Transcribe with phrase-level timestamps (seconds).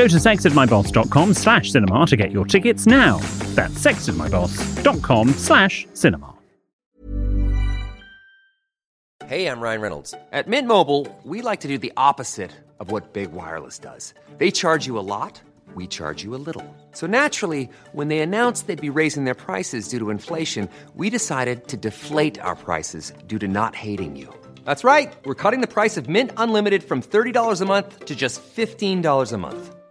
[0.00, 3.18] Go to sextedmyboss.com slash cinema to get your tickets now.
[3.54, 6.32] That's sextedmyboss.com slash cinema.
[9.26, 10.14] Hey, I'm Ryan Reynolds.
[10.32, 14.14] At Mint Mobile, we like to do the opposite of what Big Wireless does.
[14.38, 15.38] They charge you a lot,
[15.74, 16.64] we charge you a little.
[16.92, 21.68] So naturally, when they announced they'd be raising their prices due to inflation, we decided
[21.68, 24.32] to deflate our prices due to not hating you.
[24.64, 25.12] That's right.
[25.26, 29.36] We're cutting the price of Mint Unlimited from $30 a month to just $15 a
[29.36, 29.76] month.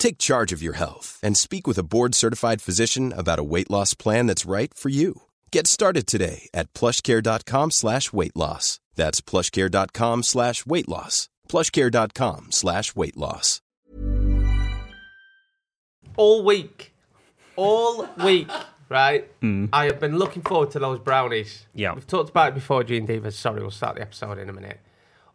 [0.00, 3.94] Take charge of your health and speak with a board-certified physician about a weight loss
[3.94, 5.22] plan that's right for you.
[5.52, 8.80] Get started today at plushcare.com slash weight loss.
[8.96, 11.28] That's plushcare.com slash weight loss.
[11.48, 13.60] plushcare.com slash weight loss.
[16.16, 16.94] All week,
[17.56, 18.50] all week,
[18.88, 19.40] right?
[19.42, 19.68] Mm.
[19.72, 21.66] I have been looking forward to those brownies.
[21.74, 21.92] Yeah.
[21.94, 23.34] We've talked about it before, Gene Divas.
[23.34, 24.80] Sorry, we'll start the episode in a minute.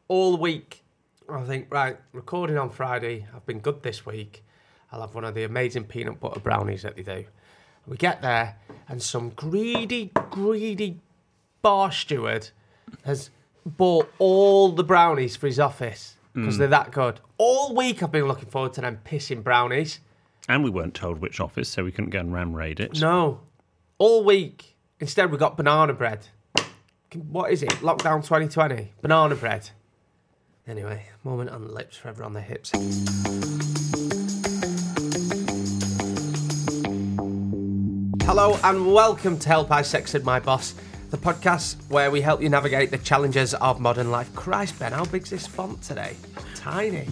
[0.07, 0.83] All week,
[1.29, 3.27] I think, right, recording on Friday.
[3.35, 4.43] I've been good this week.
[4.91, 7.25] I'll have one of the amazing peanut butter brownies that they do.
[7.87, 10.99] We get there, and some greedy, greedy
[11.61, 12.49] bar steward
[13.03, 13.29] has
[13.65, 16.59] bought all the brownies for his office because mm.
[16.59, 17.19] they're that good.
[17.37, 19.99] All week I've been looking forward to them pissing brownies.
[20.47, 22.99] And we weren't told which office, so we couldn't go and ram raid it.
[22.99, 23.41] No,
[23.97, 24.75] all week.
[24.99, 26.27] Instead, we got banana bread.
[27.13, 27.69] What is it?
[27.69, 28.93] Lockdown 2020.
[29.01, 29.69] Banana bread.
[30.67, 32.71] Anyway, moment on the lips, forever on the hips.
[38.37, 40.75] Hello and welcome to Help I Sexted My Boss,
[41.09, 44.35] the podcast where we help you navigate the challenges of modern life.
[44.35, 46.17] Christ, Ben, how big's this font today?
[46.53, 47.07] Tiny.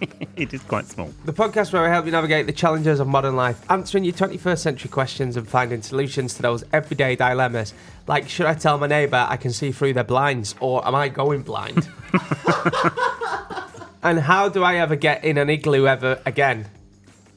[0.36, 1.14] it is quite small.
[1.26, 4.58] The podcast where we help you navigate the challenges of modern life, answering your 21st
[4.58, 7.72] century questions and finding solutions to those everyday dilemmas.
[8.08, 11.08] Like, should I tell my neighbour I can see through their blinds, or am I
[11.08, 11.88] going blind?
[14.02, 16.66] and how do I ever get in an igloo ever again?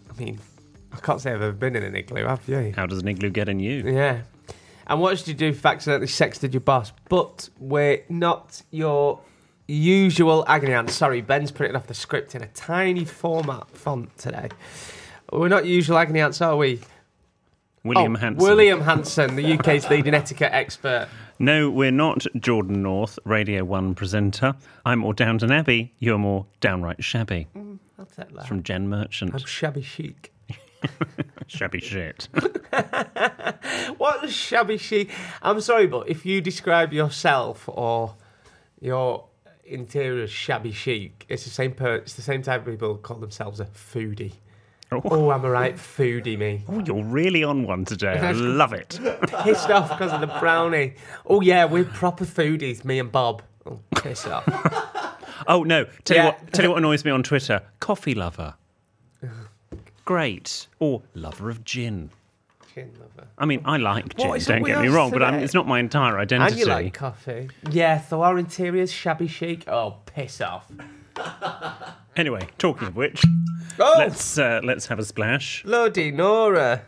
[0.10, 0.40] I mean,
[0.96, 2.74] I can't say I've ever been in an igloo, have you?
[2.76, 3.84] How does an igloo get in you?
[3.86, 4.22] Yeah.
[4.88, 6.92] And what should you do if you accidentally sexted your boss?
[7.10, 9.20] But we're not your
[9.68, 10.90] usual agony aunt.
[10.92, 14.50] Sorry, Ben's putting off the script in a tiny format font today.
[15.32, 16.82] We're not usual agony ants, are we?
[17.84, 18.44] William Oh, Hanson.
[18.48, 21.08] William Hanson, the UK's leading etiquette expert.
[21.38, 24.54] No, we're not Jordan North, Radio 1 presenter.
[24.86, 25.94] I'm more Downton Abbey.
[26.00, 27.48] You're more downright shabby.
[27.56, 28.48] Mm, I'll take that.
[28.48, 29.34] From Jen Merchant.
[29.34, 30.32] I'm shabby chic.
[31.48, 32.28] Shabby shit.
[33.98, 35.12] what shabby chic?
[35.42, 38.16] I'm sorry, but if you describe yourself or
[38.82, 39.26] your
[39.64, 41.74] interior as shabby chic, it's the same.
[41.74, 44.34] Per- it's the same type of people call themselves a foodie.
[44.92, 45.02] Oh.
[45.06, 46.64] Oh, I'm a right foodie, me.
[46.68, 48.18] Oh, you're really on one today.
[48.20, 49.00] I love it.
[49.44, 50.96] Pissed off because of the brownie.
[51.26, 53.42] Oh yeah, we're proper foodies, me and Bob.
[53.68, 54.44] Oh, piss off.
[55.48, 55.86] Oh no!
[56.06, 56.24] Tell Yeah.
[56.24, 56.54] you what.
[56.54, 57.62] Tell you what annoys me on Twitter.
[57.80, 58.56] Coffee lover.
[60.06, 60.68] Great.
[60.80, 62.12] Or lover of gin.
[62.74, 63.28] Gin lover.
[63.38, 64.28] I mean, I like gin.
[64.28, 65.44] What is up Don't with get me us wrong, but I'm, today?
[65.46, 66.52] it's not my entire identity.
[66.54, 67.50] And you like coffee?
[67.72, 69.68] Yeah, so our interior's shabby chic.
[69.68, 70.72] Oh, piss off.
[72.18, 73.22] Anyway, talking of which,
[73.78, 75.64] Oh, let's uh, let's have a splash.
[75.64, 76.82] bloody Nora.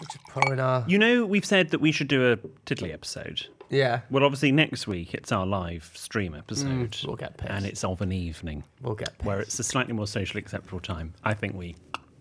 [0.00, 0.84] We're just pouring our.
[0.88, 3.46] You know, we've said that we should do a tiddly episode.
[3.72, 7.50] Yeah, Well, obviously next week it's our live stream episode, Mm, we'll get pissed.
[7.50, 9.08] and it's of an evening we'll get.
[9.18, 9.24] Pissed.
[9.24, 11.14] where it's a slightly more socially acceptable time.
[11.24, 11.74] I think we.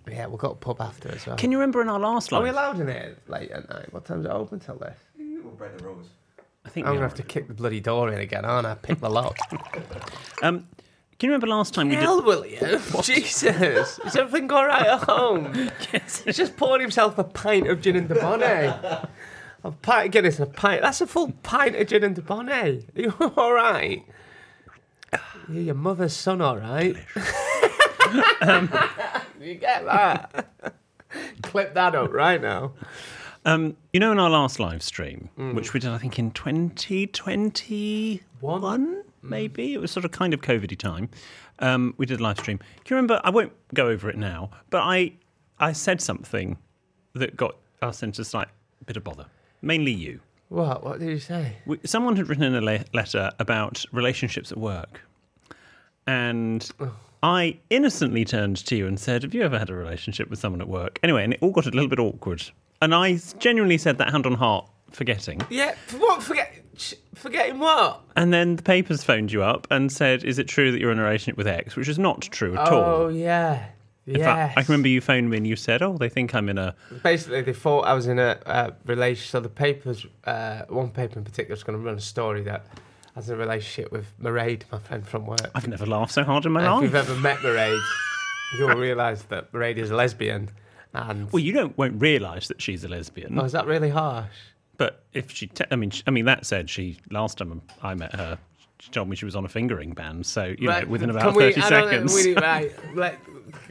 [0.10, 1.36] Yeah, we've got to pub after as well.
[1.36, 2.44] Can you remember in our last Are live?
[2.46, 3.94] we allowed in here late at night?
[3.94, 4.98] What time's it open till this?
[5.18, 5.72] You will break
[6.66, 8.76] I think I'm we gonna have to kick the bloody door in again, aren't I?
[8.76, 9.38] Pick the lock.
[10.44, 10.68] Um,
[11.20, 12.04] can you remember last time we did?
[12.04, 12.82] Hell, William.
[13.04, 14.00] Jesus.
[14.00, 15.54] Is everything all right at home?
[16.26, 19.08] He's just poured himself a pint of gin and Dubonnet.
[19.64, 20.82] A pint of Guinness and a pint.
[20.82, 22.98] That's a full pint of gin and Dubonnet.
[22.98, 24.04] Are you all right?
[25.50, 26.96] You're your mother's son, all right?
[28.42, 28.72] Um,
[29.42, 30.48] you get that?
[31.44, 32.72] Clip that up right now.
[33.46, 35.54] Um, you know, in our last live stream, Mm.
[35.56, 40.78] which we did, I think, in 2021, maybe it was sort of kind of COVIDy
[40.78, 41.10] time.
[41.60, 42.58] Um, we did a live stream.
[42.58, 43.20] Do you remember?
[43.24, 45.14] I won't go over it now, but I
[45.60, 46.58] I said something
[47.14, 48.48] that got us into a slight
[48.86, 49.26] bit of bother.
[49.62, 50.20] Mainly you.
[50.50, 50.84] What?
[50.84, 51.56] What did you say?
[51.66, 55.02] We, someone had written in a le- letter about relationships at work,
[56.06, 56.94] and oh.
[57.24, 60.60] I innocently turned to you and said, "Have you ever had a relationship with someone
[60.62, 62.44] at work?" Anyway, and it all got a little bit awkward,
[62.82, 65.42] and I genuinely said that hand on heart, forgetting.
[65.50, 65.76] Yeah.
[65.98, 66.22] What?
[66.22, 66.54] Forget.
[67.14, 68.02] Forgetting what?
[68.16, 71.00] And then the papers phoned you up and said, "Is it true that you're in
[71.00, 73.02] a relationship with X?" Which is not true at Oh all.
[73.04, 73.68] Oh yeah.
[74.08, 74.26] In Yes.
[74.26, 76.58] fact, I can remember you phoned me and you said, "Oh, they think I'm in
[76.58, 79.30] a." Basically, they thought I was in a uh, relationship.
[79.32, 82.66] So the papers, uh, one paper in particular, is going to run a story that
[83.16, 85.42] has a relationship with Mairead, my friend from work.
[85.54, 87.80] I've never laughed so hard in my And if you've ever met Mairead,
[88.58, 90.50] you'll realise that Mairead is a lesbian.
[90.94, 93.38] And Well, you don't won't realise that she's a lesbian.
[93.40, 94.28] oh, is that really harsh?
[94.78, 97.94] But if she, te- I mean, sh I mean, that said, she last time I
[97.94, 98.42] met her, she
[98.90, 100.24] told me she was on a fingering ban.
[100.24, 102.14] So you know, within about we- thirty I don't seconds.
[102.14, 103.20] we- right, let,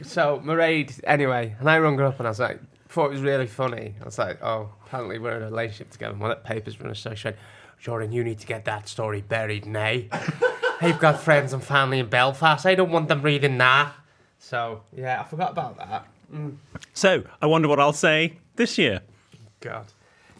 [0.03, 3.21] so Mairead, anyway, and I rung her up and I was like, thought it was
[3.21, 3.95] really funny.
[4.01, 6.15] I was like, oh, apparently we're in a relationship together.
[6.17, 7.39] Well, that paper's run associated.
[7.79, 10.07] Jordan, you need to get that story buried, nay.
[10.81, 12.65] I've got friends and family in Belfast.
[12.65, 13.93] I don't want them reading that.
[14.39, 16.07] So yeah, I forgot about that.
[16.33, 16.57] Mm.
[16.93, 19.01] So I wonder what I'll say this year
[19.59, 19.85] God.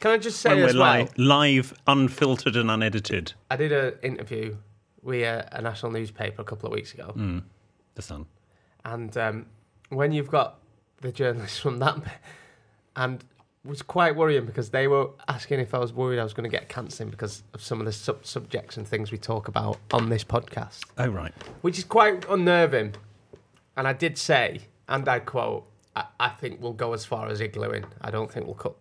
[0.01, 1.01] Can I just say when we're as well?
[1.03, 3.33] li- live, unfiltered, and unedited.
[3.49, 4.57] I did an interview
[5.01, 7.41] with a, a national newspaper a couple of weeks ago.
[7.95, 8.25] The sun.
[8.85, 9.45] and um,
[9.89, 10.59] when you've got
[11.01, 11.97] the journalists from that,
[12.95, 13.23] and
[13.63, 16.49] it was quite worrying because they were asking if I was worried I was going
[16.49, 19.77] to get cancelling because of some of the sub- subjects and things we talk about
[19.93, 21.33] on this podcast, Oh right.
[21.61, 22.95] which is quite unnerving.
[23.77, 27.39] And I did say, and I quote, I, I think we'll go as far as
[27.39, 27.85] iglooing.
[28.01, 28.75] I don't think we'll cut.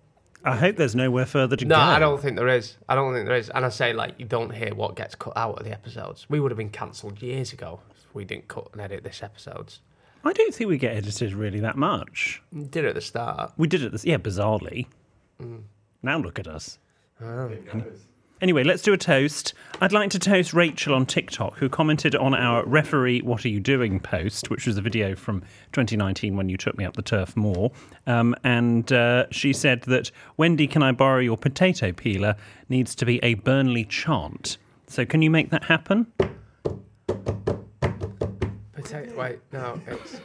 [0.44, 1.80] I hope there's nowhere further to No, go.
[1.80, 2.76] No, I don't think there is.
[2.88, 3.50] I don't think there is.
[3.50, 6.26] And I say, like, you don't hear what gets cut out of the episodes.
[6.30, 9.80] We would have been cancelled years ago if we didn't cut and edit this episodes.
[10.24, 12.42] I don't think we get edited really that much.
[12.52, 13.52] We did at the start.
[13.56, 14.86] We did it this, yeah, bizarrely.
[15.42, 15.62] Mm.
[16.02, 16.78] Now look at us.
[17.22, 17.50] Oh.
[18.40, 19.52] Anyway, let's do a toast.
[19.82, 23.60] I'd like to toast Rachel on TikTok, who commented on our referee "What are you
[23.60, 25.42] doing?" post, which was a video from
[25.72, 27.70] 2019 when you took me up the Turf Moor.
[28.06, 32.36] Um, and uh, she said that Wendy, can I borrow your potato peeler?
[32.70, 34.56] needs to be a Burnley chant.
[34.86, 36.06] So can you make that happen?
[38.72, 39.16] Potato.
[39.16, 40.20] Wait, no, it's.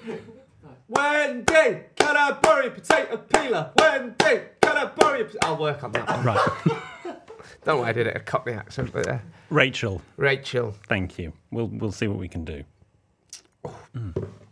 [0.88, 3.72] Wendy, can I borrow your potato peeler?
[3.78, 5.28] Wendy, can I borrow your.
[5.42, 6.24] I'll work on that one.
[6.24, 7.18] Right,
[7.63, 9.18] Don't know why I did it a Cockney accent, but uh,
[9.50, 10.01] Rachel.
[10.18, 11.33] Rachel, Thank you.
[11.51, 12.63] We'll we'll see what we can do.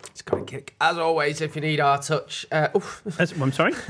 [0.10, 0.76] it's got a kick.
[0.82, 2.46] As always, if you need our touch.
[2.52, 2.70] Uh,
[3.20, 3.74] As- I'm sorry.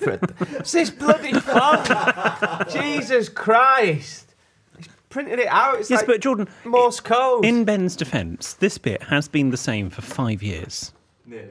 [0.00, 2.68] it's this bloody font.
[2.70, 4.34] Jesus Christ.
[4.76, 5.78] He's printed it out.
[5.80, 7.44] It's yes, like but Jordan, Morse code.
[7.44, 10.92] In Ben's defence, this bit has been the same for five years.
[11.26, 11.50] Nearly.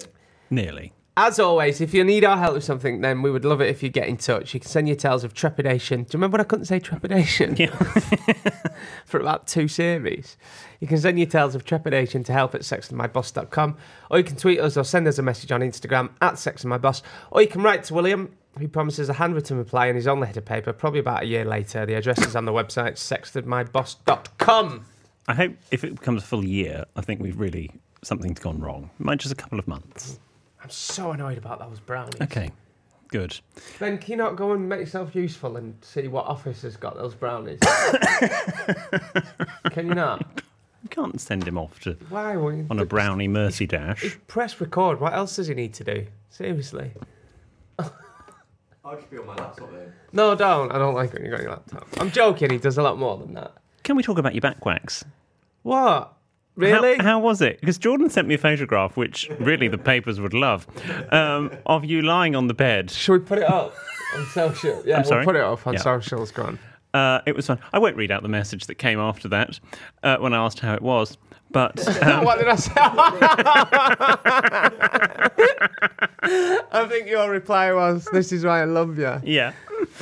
[0.49, 0.93] Nearly.
[1.15, 3.83] As always, if you need our help with something, then we would love it if
[3.83, 4.55] you get in touch.
[4.55, 6.03] You can send your tales of trepidation.
[6.03, 7.55] Do you remember when I couldn't say trepidation?
[7.55, 7.67] Yeah.
[9.05, 10.37] for about two series.
[10.79, 13.77] You can send your tales of trepidation to help at sextedmyboss.com,
[14.09, 17.43] or you can tweet us or send us a message on Instagram at sexandmyboss, or
[17.43, 20.73] you can write to William, who promises a handwritten reply in his own header paper,
[20.73, 21.85] probably about a year later.
[21.85, 24.85] The address is on the website sextedmyboss.com.
[25.27, 27.69] I hope if it becomes a full year, I think we've really
[28.01, 28.89] something's gone wrong.
[28.99, 30.19] It might just a couple of months.
[30.63, 32.21] I'm so annoyed about those brownies.
[32.21, 32.51] Okay.
[33.09, 33.39] Good.
[33.79, 36.95] Ben, can you not go and make yourself useful and see what office has got
[36.95, 37.59] those brownies?
[39.71, 40.41] can you not?
[40.81, 42.35] You can't send him off to Why?
[42.37, 44.17] Well, on a brownie mercy dash.
[44.27, 44.99] Press record.
[44.99, 46.07] What else does he need to do?
[46.29, 46.91] Seriously.
[47.79, 49.93] I'll just be on my laptop then.
[50.11, 50.71] No, don't.
[50.71, 51.87] I don't like when you got your laptop.
[51.99, 52.49] I'm joking.
[52.49, 53.51] He does a lot more than that.
[53.83, 55.05] Can we talk about your back wax?
[55.61, 56.12] What?
[56.55, 56.97] Really?
[56.97, 57.59] How, how was it?
[57.59, 60.67] Because Jordan sent me a photograph, which really the papers would love,
[61.11, 62.91] um, of you lying on the bed.
[62.91, 63.73] Should we put it up
[64.15, 64.83] on social?
[64.85, 65.25] Yeah, I'm sorry?
[65.25, 65.79] we'll put it up on Yeah.
[65.79, 66.31] socials.
[66.31, 66.59] Go on.
[66.93, 67.57] Uh, it was fun.
[67.73, 69.59] I won't read out the message that came after that
[70.03, 71.17] uh, when I asked how it was,
[71.49, 72.71] but um, what did I say?
[76.71, 79.53] I think your reply was, "This is why I love you." yeah,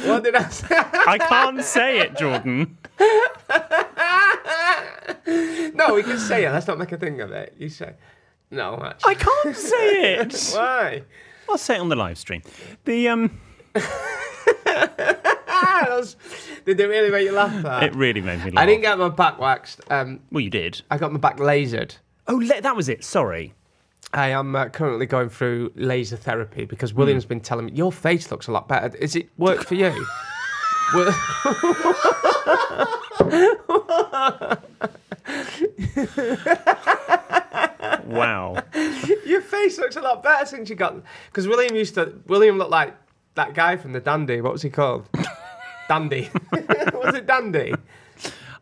[0.03, 0.67] What did I say?
[0.77, 2.77] I can't say it, Jordan.
[5.75, 6.51] no, we can say it.
[6.51, 7.53] Let's not make a thing of it.
[7.57, 7.93] You say,
[8.49, 10.51] "No, actually." I can't say it.
[10.53, 11.03] Why?
[11.49, 12.41] I'll say it on the live stream.
[12.85, 13.39] The um,
[15.89, 16.15] was-
[16.65, 17.61] did it really make you laugh?
[17.63, 17.83] That?
[17.83, 18.63] it really made me laugh.
[18.63, 19.81] I didn't get my back waxed.
[19.89, 20.81] Um, Well, you did.
[20.91, 21.97] I got my back lasered.
[22.27, 23.03] Oh, le- that was it.
[23.03, 23.53] Sorry.
[24.13, 28.29] I am uh, currently going through laser therapy because William's been telling me your face
[28.29, 28.95] looks a lot better.
[28.97, 30.05] Is it work for you?
[38.05, 38.63] Wow.
[39.25, 40.95] your face looks a lot better since you got.
[41.27, 42.13] Because William used to.
[42.27, 42.95] William looked like
[43.35, 44.41] that guy from the Dandy.
[44.41, 45.07] What was he called?
[45.87, 46.29] Dandy.
[46.93, 47.73] was it Dandy?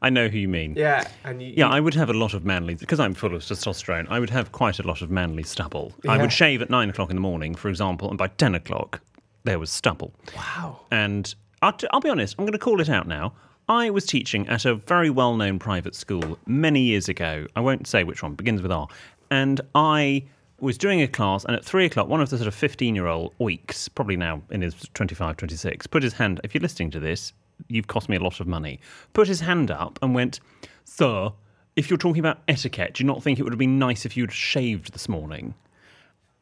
[0.02, 0.76] I know who you mean.
[0.78, 1.08] Yeah.
[1.24, 4.08] And you, Yeah, I would have a lot of manly because I'm full of testosterone.
[4.10, 5.94] I would have quite a lot of manly stubble.
[6.08, 9.02] I would shave at nine o'clock in the morning, for example, and by ten o'clock
[9.44, 10.14] there was stubble.
[10.36, 10.82] Wow.
[10.92, 13.34] And I'll, t- I'll be honest, I'm going to call it out now.
[13.68, 17.46] I was teaching at a very well known private school many years ago.
[17.56, 18.88] I won't say which one, begins with R.
[19.30, 20.24] And I
[20.60, 23.08] was doing a class, and at three o'clock, one of the sort of 15 year
[23.08, 27.00] old weeks, probably now in his 25, 26, put his hand, if you're listening to
[27.00, 27.32] this,
[27.68, 28.80] you've cost me a lot of money,
[29.14, 30.40] put his hand up and went,
[30.86, 31.32] Sir,
[31.76, 34.18] if you're talking about etiquette, do you not think it would have been nice if
[34.18, 35.54] you'd shaved this morning?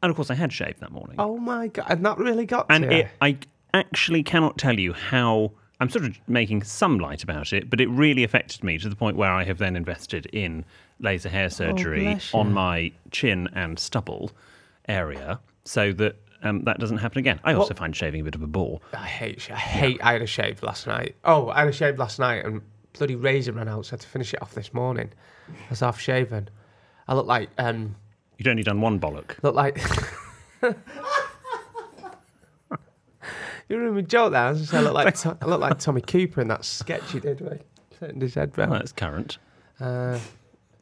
[0.02, 1.16] And of course, I had shaved that morning.
[1.18, 1.86] Oh my god!
[1.90, 3.02] And that really got And to you.
[3.02, 3.36] it, I
[3.74, 5.52] actually cannot tell you how.
[5.80, 8.96] I'm sort of making some light about it, but it really affected me to the
[8.96, 10.64] point where I have then invested in
[10.98, 12.40] laser hair surgery bless you.
[12.40, 14.32] on my chin and stubble
[14.88, 17.38] area so that um, that doesn't happen again.
[17.44, 18.80] I also find shaving a bit of a bore.
[18.92, 19.48] I hate.
[19.52, 20.00] I hate.
[20.02, 21.14] I had a shave last night.
[21.24, 22.60] Oh, I had a shave last night, and
[22.92, 25.12] bloody razor ran out, so I had to finish it off this morning.
[25.48, 26.48] I was half shaven.
[27.06, 27.94] I look like um,
[28.36, 29.36] You'd only done one bollock.
[29.42, 29.80] look like.
[33.68, 34.42] you remember joke there?
[34.42, 37.20] I, was just, I look like I look like Tommy Cooper in that sketch he
[37.20, 37.56] did where
[37.90, 38.70] he turned his head round.
[38.70, 39.38] Well, that's current.
[39.80, 40.18] Uh,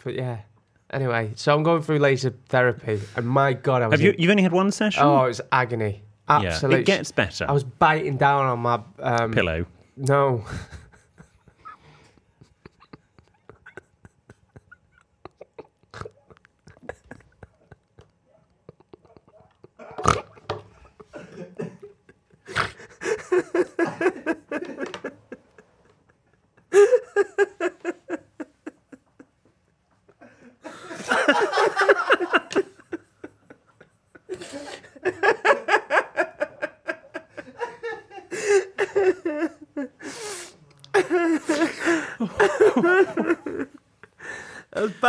[0.02, 0.38] but yeah.
[0.93, 3.99] Anyway, so I'm going through laser therapy, and my god, I was.
[3.99, 4.12] Have you?
[4.12, 5.02] in- You've only had one session.
[5.02, 6.02] oh, it was agony.
[6.28, 6.59] yeah.
[6.71, 7.45] It gets better.
[7.49, 9.66] I was biting down on my um, pillow.
[9.97, 10.45] No.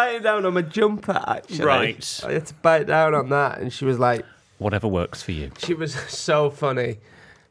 [0.07, 1.65] Biting down on my jumper actually.
[1.65, 2.21] Right.
[2.25, 4.25] I had to bite down on that, and she was like,
[4.57, 5.51] Whatever works for you.
[5.59, 6.97] she was so funny.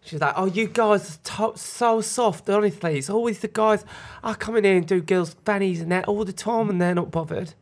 [0.03, 2.49] She's like, "Oh, you guys are top, so soft.
[2.49, 3.85] Honestly, it's always the guys.
[4.23, 6.95] I come in here and do girls' fannies and that all the time, and they're
[6.95, 7.55] not bothered."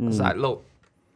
[0.00, 0.64] I was like, "Look,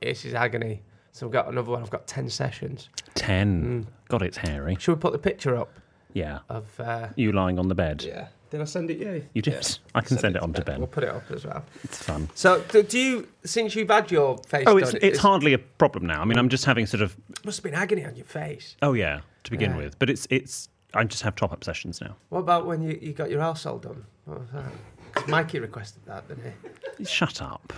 [0.00, 0.82] this is agony."
[1.12, 1.82] So I've got another one.
[1.82, 2.88] I've got ten sessions.
[3.14, 3.86] Ten.
[4.08, 4.76] God, it's hairy.
[4.80, 5.70] Should we put the picture up
[6.12, 6.40] Yeah.
[6.48, 6.64] of?
[6.80, 8.02] Uh, You lying on the bed.
[8.02, 8.28] yeah.
[8.50, 9.24] Did I send it you?
[9.34, 9.78] You did.
[9.94, 10.78] I can send it on to Ben.
[10.78, 11.64] We'll put it up as well.
[11.82, 12.28] It's fun.
[12.34, 16.06] So, do, you, since you've had your face Oh, it's done, it's hardly a problem
[16.06, 16.22] now.
[16.22, 18.76] I mean, I'm just having sort of must have been agony on your face.
[18.82, 19.76] oh yeah to begin Yeah.
[19.78, 22.16] with, but it's it's I just have top up sessions now.
[22.30, 24.04] What about when you, you got your arsehole done?
[24.24, 25.28] What was that?
[25.28, 26.52] Mikey requested that, didn't
[26.98, 27.04] he?
[27.04, 27.72] Shut up.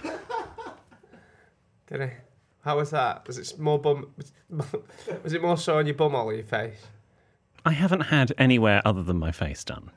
[1.91, 2.09] Did he?
[2.63, 3.27] How was that?
[3.27, 4.11] Was it more bum?
[5.23, 6.77] Was it more so on your bum or your face?
[7.65, 9.91] I haven't had anywhere other than my face done.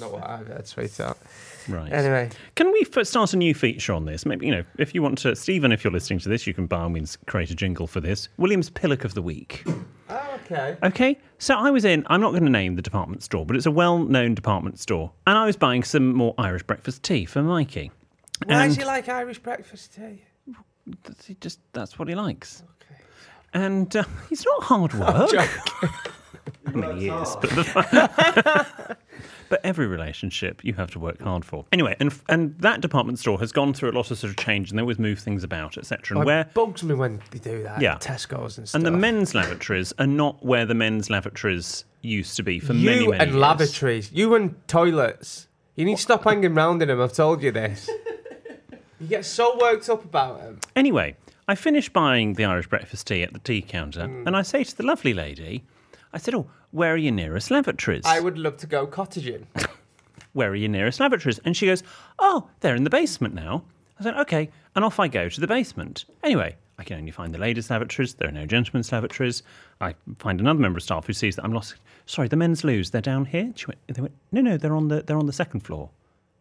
[0.00, 1.18] Not what I've heard, sweetheart.
[1.68, 1.92] Right.
[1.92, 4.24] Anyway, Can we f- start a new feature on this?
[4.26, 6.66] Maybe, you know, if you want to, Stephen, if you're listening to this, you can
[6.66, 8.28] by all means create a jingle for this.
[8.38, 9.62] William's Pillock of the Week.
[10.08, 10.76] oh, okay.
[10.82, 13.66] Okay, so I was in, I'm not going to name the department store, but it's
[13.66, 15.12] a well known department store.
[15.26, 17.90] And I was buying some more Irish breakfast tea for Mikey.
[18.46, 20.22] Why And does he like Irish breakfast tea?
[21.26, 22.62] he just, that's what he likes.
[22.82, 23.00] Okay.
[23.52, 25.30] And uh, he's not hard work.
[26.66, 28.96] I mean, he is, but, the,
[29.50, 31.66] but every relationship you have to work hard for.
[31.72, 34.70] Anyway, and and that department store has gone through a lot of sort of change,
[34.70, 36.16] and they always move things about, etc.
[36.16, 37.82] And It where bugs me when they do that.
[37.82, 37.96] Yeah.
[37.98, 38.78] Tesco's and stuff.
[38.78, 42.86] and the men's lavatories are not where the men's lavatories used to be for you
[42.86, 43.40] many many and years.
[43.40, 45.48] lavatories, you and toilets.
[45.76, 47.00] You need to stop hanging round in them.
[47.00, 47.88] I've told you this.
[49.00, 50.58] You get so worked up about them.
[50.76, 51.16] Anyway,
[51.48, 54.26] I finished buying the Irish breakfast tea at the tea counter, Hmm.
[54.26, 55.64] and I say to the lovely lady,
[56.12, 59.46] I said, "Oh, where are your nearest lavatories?" I would love to go cottaging.
[60.32, 61.38] where are your nearest lavatories?
[61.40, 61.82] And she goes,
[62.18, 63.64] oh, they're in the basement now.
[63.98, 64.50] I said, okay.
[64.74, 66.04] And off I go to the basement.
[66.22, 68.14] Anyway, I can only find the ladies' lavatories.
[68.14, 69.42] There are no gentlemen's lavatories.
[69.80, 71.74] I find another member of staff who sees that I'm lost.
[72.06, 73.52] Sorry, the men's loos, they're down here?
[73.56, 75.90] She went, they went, no, no, they're on the, they're on the second floor.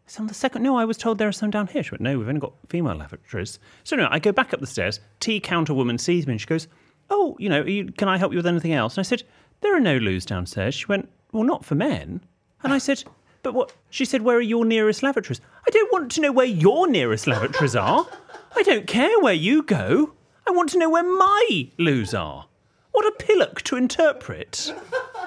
[0.07, 0.63] I said, on the second?
[0.63, 1.83] No, I was told there are some down here.
[1.83, 3.59] She went, no, we've only got female lavatories.
[3.83, 4.99] So no, I go back up the stairs.
[5.19, 6.67] Tea counter woman sees me and she goes,
[7.09, 8.95] oh, you know, you, can I help you with anything else?
[8.95, 9.23] And I said,
[9.62, 10.75] there are no loos downstairs.
[10.75, 12.22] She went, well, not for men.
[12.63, 13.04] And I said,
[13.44, 13.74] but what?
[13.89, 15.42] She said, where are your nearest lavatories?
[15.68, 18.08] I don't want to know where your nearest lavatories are.
[18.56, 20.13] I don't care where you go.
[20.48, 22.48] I want to know where my loos are.
[22.92, 24.74] What a pillock to interpret.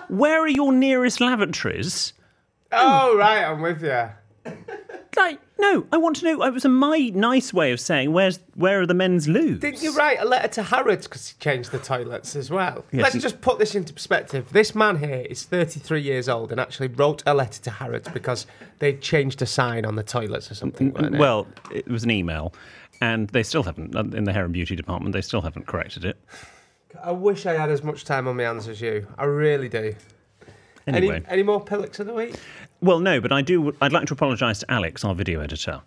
[0.09, 2.13] Where are your nearest lavatories?
[2.73, 4.09] Oh, right, I'm with you.
[5.17, 6.43] Like, no, I want to know.
[6.43, 9.57] It was a my nice way of saying where's where are the men's loo?
[9.57, 12.85] Didn't you write a letter to Harrods because he changed the toilets as well?
[12.91, 13.05] Yes.
[13.05, 14.53] Let's just put this into perspective.
[14.53, 18.47] This man here is 33 years old and actually wrote a letter to Harrods because
[18.81, 20.91] they changed a sign on the toilets or something.
[20.91, 21.19] Mm, weren't it?
[21.19, 22.53] Well, it was an email,
[23.01, 25.13] and they still haven't in the hair and beauty department.
[25.13, 26.19] They still haven't corrected it.
[27.03, 29.07] I wish I had as much time on my hands as you.
[29.17, 29.95] I really do.
[30.87, 32.35] Anyway, Any, any more pillocks of the week?
[32.81, 33.75] well, no, but I do.
[33.81, 35.81] I'd like to apologise to Alex, our video editor,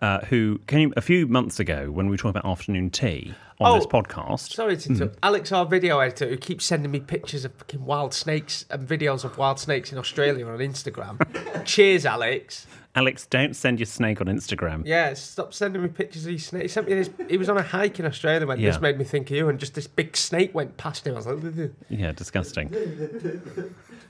[0.00, 3.72] uh, who came a few months ago when we were talking about afternoon tea on
[3.72, 4.52] Oh, this podcast.
[4.52, 5.18] Sorry to interrupt.
[5.22, 9.24] Alex, our video editor, who keeps sending me pictures of fucking wild snakes and videos
[9.24, 11.64] of wild snakes in Australia on Instagram.
[11.64, 12.66] Cheers, Alex.
[12.96, 14.82] Alex, don't send your snake on Instagram.
[14.84, 16.62] Yeah, stop sending me pictures of these snake.
[16.62, 17.08] He sent me this.
[17.28, 18.70] He was on a hike in Australia when Yeah.
[18.72, 21.14] this made me think of you, and just this big snake went past him.
[21.14, 22.68] I was like, "Ugh, Yeah, disgusting.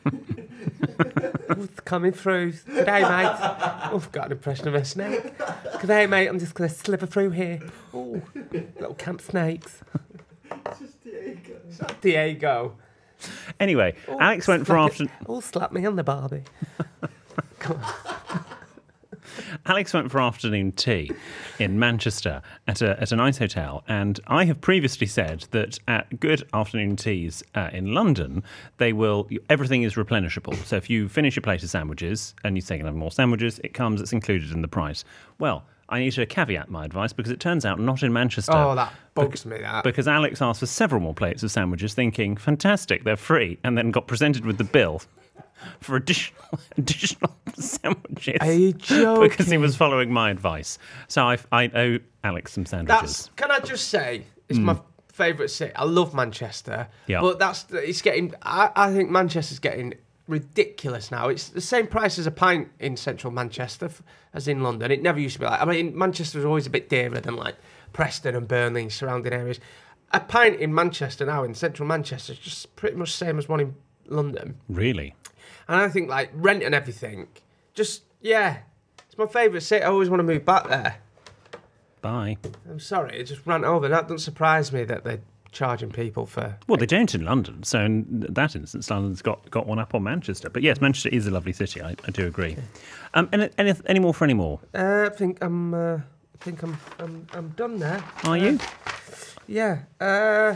[0.06, 2.52] it's coming through.
[2.52, 3.36] Good day, mate.
[3.42, 5.36] Oh, I've got an impression of a snake.
[5.80, 6.28] Good day, mate.
[6.28, 7.60] I'm just going to slither through here.
[7.92, 8.22] Oh,
[8.52, 9.80] little camp snakes.
[10.50, 12.72] It's not Diego.
[12.72, 12.76] Diego.
[13.60, 15.04] Anyway, Oh, Alex went for after.
[15.26, 16.44] Oh, slap me on the barbie.
[19.70, 21.12] Alex went for afternoon tea
[21.60, 26.18] in Manchester at a, at a nice hotel, and I have previously said that at
[26.18, 28.42] good afternoon teas uh, in London,
[28.78, 30.56] they will everything is replenishable.
[30.64, 33.12] So if you finish your plate of sandwiches and you say you can have more
[33.12, 35.04] sandwiches, it comes, it's included in the price.
[35.38, 38.52] Well, I need to caveat my advice because it turns out not in Manchester.
[38.52, 39.58] Oh, that bugs me.
[39.58, 39.84] That.
[39.84, 43.92] Because Alex asked for several more plates of sandwiches, thinking, fantastic, they're free, and then
[43.92, 45.00] got presented with the bill
[45.80, 48.38] for additional additional sandwiches.
[48.40, 49.28] Are you joking?
[49.28, 50.78] because he was following my advice.
[51.08, 52.70] So I, I owe Alex some That's.
[52.70, 53.30] sandwiches.
[53.36, 54.64] Can I just say it's hmm.
[54.64, 54.80] my
[55.20, 55.74] favourite city.
[55.76, 56.88] I love Manchester.
[57.06, 57.20] Yeah.
[57.20, 58.34] But that's it's getting.
[58.42, 59.94] I, I think Manchester's getting
[60.26, 61.28] ridiculous now.
[61.28, 63.90] It's the same price as a pint in central Manchester
[64.32, 64.90] as in London.
[64.90, 65.60] It never used to be like.
[65.60, 67.56] I mean, Manchester was always a bit dearer than like
[67.92, 69.60] Preston and Burnley and surrounding areas.
[70.12, 73.48] A pint in Manchester now in central Manchester is just pretty much the same as
[73.48, 73.74] one in
[74.10, 74.56] London.
[74.68, 75.14] Really?
[75.68, 77.28] And I think like rent and everything.
[77.74, 78.58] Just yeah,
[79.06, 79.84] it's my favourite city.
[79.84, 80.98] I always want to move back there.
[82.02, 82.38] Bye.
[82.68, 83.88] I'm sorry, it just ran over.
[83.88, 85.20] That doesn't surprise me that they're
[85.52, 86.56] charging people for.
[86.66, 87.62] Well, they don't in London.
[87.62, 90.48] So in that instance, London's got, got one up on Manchester.
[90.48, 91.82] But yes, Manchester is a lovely city.
[91.82, 92.56] I, I do agree.
[93.14, 94.60] Um, any, any, any more for any more?
[94.74, 95.74] Uh, I think I'm.
[95.74, 96.78] Uh, I think I'm.
[96.98, 97.26] I'm.
[97.32, 98.02] I'm done there.
[98.24, 98.58] Are you?
[99.46, 99.80] Yeah.
[100.00, 100.54] Uh,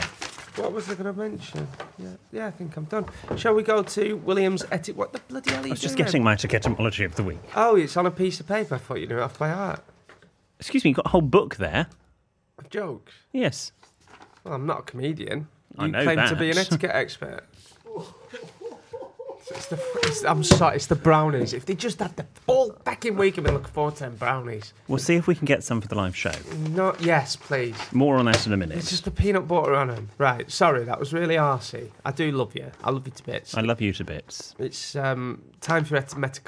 [0.57, 1.67] what was I going to mention?
[1.97, 2.09] Yeah.
[2.31, 3.05] Yeah, I think I'm done.
[3.37, 4.97] Shall we go to Williams etiquette?
[4.97, 6.05] What the bloody hell are I you was just doing?
[6.05, 7.39] getting my etymology of the week.
[7.55, 8.75] Oh, it's on a piece of paper.
[8.75, 9.83] I thought you knew it off by heart.
[10.59, 11.87] Excuse me, you've got a whole book there.
[12.57, 13.13] Of jokes.
[13.33, 13.71] Yes.
[14.43, 15.47] Well, I'm not a comedian.
[15.77, 17.43] You I know claim to be an etiquette expert.
[19.51, 21.53] It's the, it's, I'm sorry, it's the brownies.
[21.53, 24.15] If they just had the all back in week, I've been looking forward to them
[24.15, 24.73] brownies.
[24.87, 26.31] We'll see if we can get some for the live show.
[26.71, 27.75] No, yes, please.
[27.91, 28.77] More on that in a minute.
[28.77, 30.09] It's just the peanut butter on them.
[30.17, 31.91] Right, sorry, that was really arsey.
[32.03, 32.71] I do love you.
[32.83, 33.55] I love you to bits.
[33.55, 34.55] I love you to bits.
[34.57, 36.41] It's um, time for etymology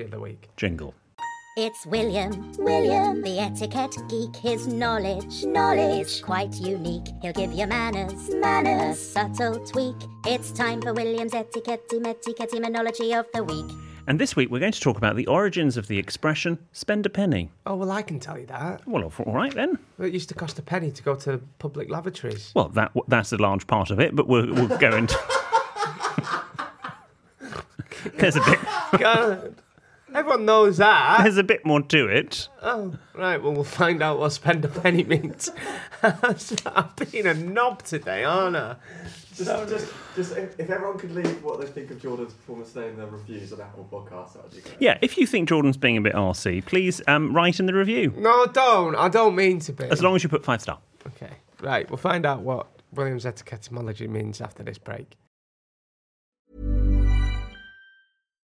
[0.00, 0.48] of the week.
[0.56, 0.92] Jingle.
[1.56, 4.34] It's William, William, the etiquette geek.
[4.34, 7.06] His knowledge, knowledge is quite unique.
[7.22, 9.94] He'll give you manners, manners, a subtle tweak.
[10.26, 13.70] It's time for William's etiquette, etiquette, etymology of the week.
[14.08, 17.08] And this week we're going to talk about the origins of the expression spend a
[17.08, 17.52] penny.
[17.66, 18.84] Oh, well, I can tell you that.
[18.84, 19.78] Well, all right then.
[19.96, 22.50] Well, it used to cost a penny to go to public lavatories.
[22.56, 25.16] Well, that that's a large part of it, but we'll, we'll go into.
[28.16, 28.58] there's a bit.
[28.98, 29.54] God,
[30.14, 31.22] everyone knows that.
[31.22, 32.48] There's a bit more to it.
[32.62, 33.42] Oh, right.
[33.42, 35.50] Well, we'll find out what spend a penny means.
[36.02, 38.76] I've been a knob today, aren't I?
[39.36, 42.88] Just, just, just if, if everyone could leave what they think of Jordan's performance today
[42.88, 44.76] in the reviews on Apple Podcasts, that would be great.
[44.78, 48.14] Yeah, if you think Jordan's being a bit arsey, please um, write in the review.
[48.16, 48.94] No, don't.
[48.94, 49.84] I don't mean to be.
[49.86, 50.78] As long as you put five star.
[51.08, 51.32] Okay.
[51.60, 51.88] Right.
[51.90, 55.16] We'll find out what William's etymology means after this break.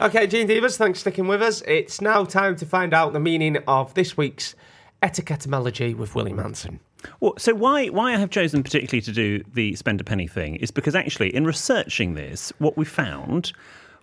[0.00, 1.62] Okay, Gene Divas, thanks for sticking with us.
[1.66, 4.54] It's now time to find out the meaning of this week's
[5.02, 6.80] etiquettomology with Willie Manson.
[7.20, 10.56] Well, so why why I have chosen particularly to do the spend a penny thing
[10.56, 13.52] is because actually in researching this, what we found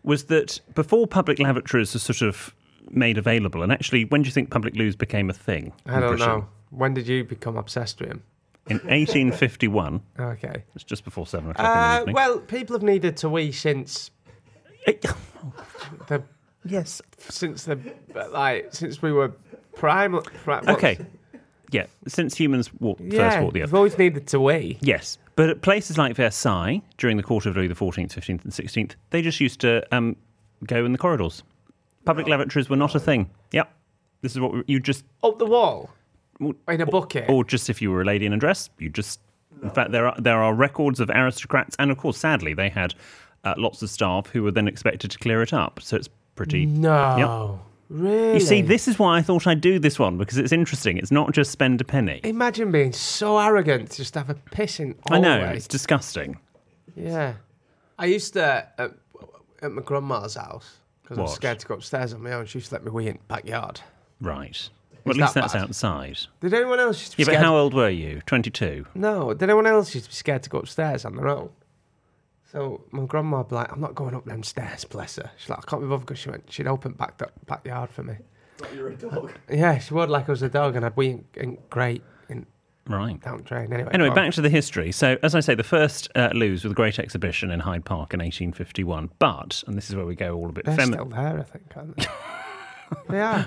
[0.04, 2.54] was that before public lavatories were sort of
[2.92, 5.74] made available, and actually, when do you think public loos became a thing?
[5.86, 6.28] I don't Britain?
[6.28, 6.48] know.
[6.70, 8.24] When did you become obsessed with him?
[8.70, 10.02] In 1851.
[10.20, 10.64] Okay.
[10.76, 12.16] It's just before seven o'clock in the Uh, evening.
[12.16, 14.12] well, people have needed to wee since
[16.08, 16.24] the
[16.66, 17.80] yes, since the
[18.32, 19.30] like since we were
[19.76, 20.20] prime.
[20.44, 20.98] pri- Okay.
[21.72, 23.68] Yeah, since humans walked, Yeah, first walked the earth.
[23.70, 24.78] we've always needed to wee.
[24.82, 28.96] Yes, but at places like Versailles during the court of Louis XIV, fifteenth, and sixteenth,
[29.10, 30.16] they just used to um,
[30.66, 31.44] go in the corridors.
[32.06, 33.30] Public lavatories were not a thing.
[33.52, 33.70] Yep,
[34.22, 35.90] this is what we- you just Up the wall
[36.40, 37.30] in a bucket.
[37.30, 39.20] or just if you were a lady in a dress, you just.
[39.62, 42.94] In fact, there are there are records of aristocrats, and of course, sadly, they had
[43.48, 45.82] uh, lots of staff who were then expected to clear it up.
[45.82, 46.66] So it's pretty.
[46.66, 48.36] No, really.
[48.36, 50.98] You see, this is why I thought I'd do this one because it's interesting.
[50.98, 52.22] It's not just spend a penny.
[52.24, 54.96] Imagine being so arrogant to just have a pissing.
[55.10, 55.56] I know hallway.
[55.56, 56.40] it's disgusting.
[56.96, 57.36] Yeah.
[58.00, 58.94] I used to, at,
[59.62, 62.60] at my grandma's house, because I was scared to go upstairs on my own, she
[62.60, 63.82] used to let me wee in the backyard.
[64.22, 64.70] Right.
[65.04, 65.64] Well, at that least that's bad?
[65.64, 66.20] outside.
[66.42, 68.22] Did anyone else used to be Yeah, but how old were you?
[68.26, 68.86] Twenty-two.
[68.94, 71.50] No, did anyone else used to be scared to go upstairs on their own?
[72.52, 75.30] So my grandma would be like, I'm not going up them stairs, bless her.
[75.38, 78.04] She's like, I can't be bothered because she went, she'd open back the backyard for
[78.04, 78.16] me.
[78.62, 79.34] Like you're a dog.
[79.52, 82.46] Yeah, she would like I was a dog and I'd wee in, in great in
[82.88, 83.20] Right.
[83.22, 83.74] down drain.
[83.74, 84.94] Anyway, Anyway, back to the history.
[84.94, 88.14] So, as I say, the first uh, Loos were the Great Exhibition in Hyde Park
[88.14, 89.10] in 1851.
[89.20, 91.00] But, and this is where we go all a bit They're feminine.
[91.12, 92.06] still there, I think, aren't they?
[93.10, 93.46] they are.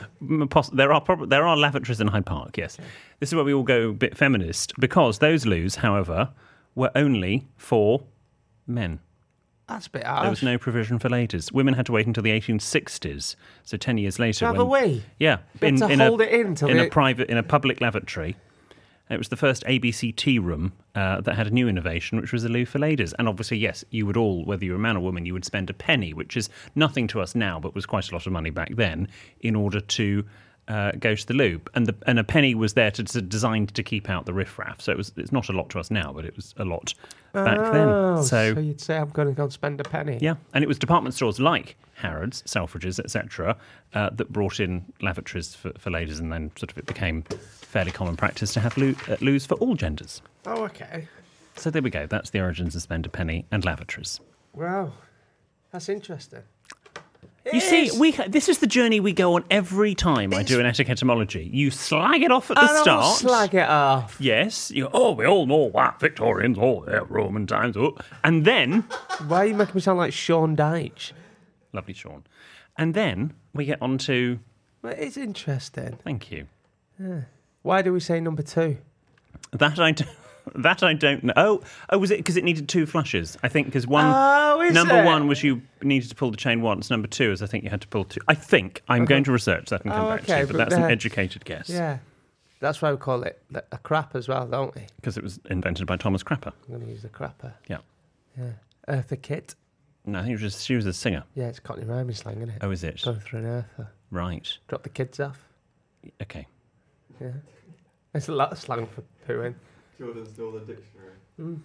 [0.75, 2.59] There are prob- there are lavatories in Hyde Park.
[2.59, 2.77] Yes,
[3.19, 6.29] this is where we all go a bit feminist because those Loos, however,
[6.75, 8.03] were only for
[8.71, 9.01] men.
[9.69, 10.23] That's a bit harsh.
[10.23, 11.53] There was no provision for ladies.
[11.53, 14.41] Women had to wait until the 1860s, so 10 years later.
[14.41, 15.05] To have when, a wee?
[15.19, 18.37] Yeah, had to hold a, it in in a private, in a public lavatory.
[19.09, 22.45] It was the first ABC tea room uh, that had a new innovation, which was
[22.45, 23.13] a loo for ladies.
[23.15, 25.45] And obviously, yes, you would all, whether you were a man or woman, you would
[25.45, 28.33] spend a penny, which is nothing to us now, but was quite a lot of
[28.33, 29.09] money back then,
[29.41, 30.25] in order to
[30.71, 31.61] uh, go to the loo.
[31.75, 34.81] And the, and a penny was there to, to designed to keep out the riffraff.
[34.81, 36.95] So it was it's not a lot to us now, but it was a lot
[37.33, 38.25] back Oh, then.
[38.25, 40.19] so So you'd say I'm going to go and spend a penny.
[40.21, 43.57] yeah, and it was department stores like Harrods, Selfridges, etc.,
[43.95, 47.91] uh, that brought in lavatories for, for ladies, and then sort of it became fairly
[47.91, 50.23] common practice to have loo, uh, loos for all genders.
[50.47, 51.09] Oh, okay.
[51.57, 52.07] So there we go.
[52.07, 54.19] That's the origins of spend a penny and lavatories.
[54.55, 54.93] Wow,
[55.71, 56.43] that's interesting.
[57.53, 60.67] You see, we this is the journey we go on every time I do an
[60.67, 61.49] etymology.
[61.53, 63.17] You slag it off at the I start.
[63.17, 64.17] slag it off.
[64.21, 68.83] Yes, you oh, we all know what Victorians, oh, yeah, Roman times, oh, and then
[69.27, 71.13] Why are you making me sound like Sean Dyche?
[71.73, 72.25] lovely Sean,
[72.77, 74.39] and then we get on to
[74.83, 75.99] Well, it's interesting.
[76.05, 76.47] thank you.
[77.63, 78.77] Why do we say number two?
[79.53, 80.09] That I don't.
[80.57, 81.33] That I don't know.
[81.37, 83.37] Oh, oh, was it because it needed two flushes?
[83.43, 85.05] I think because one Oh, is number it?
[85.05, 86.91] one was you needed to pull the chain once.
[86.91, 88.21] Number two is I think you had to pull two.
[88.29, 90.53] I think I'm going to research that and come Oh, back to okay, you, but,
[90.53, 91.69] but that's an educated guess.
[91.69, 91.99] Yeah,
[92.61, 94.83] that's why we call it the- a crap as well, don't we?
[94.97, 96.53] because it was invented by Thomas Crapper.
[96.69, 97.53] I'm going to use the crapper.
[97.69, 97.79] Yeah,
[98.39, 98.51] Yeah,
[98.89, 99.55] Eartha Kitt.
[100.05, 101.25] no, I think it was just, she was a singer.
[101.35, 102.59] Yeah, it's Cockney rhyming slang, isn't it?
[102.63, 103.03] Oh, is it?
[103.05, 103.91] Going through an earther.
[104.11, 104.59] Right.
[104.69, 105.39] Drop the kids off.
[106.23, 106.47] Okay.
[107.21, 107.29] Yeah,
[108.13, 109.55] there's a lot of slang for pooing.
[110.01, 111.59] Jordan's Northern Dictionary.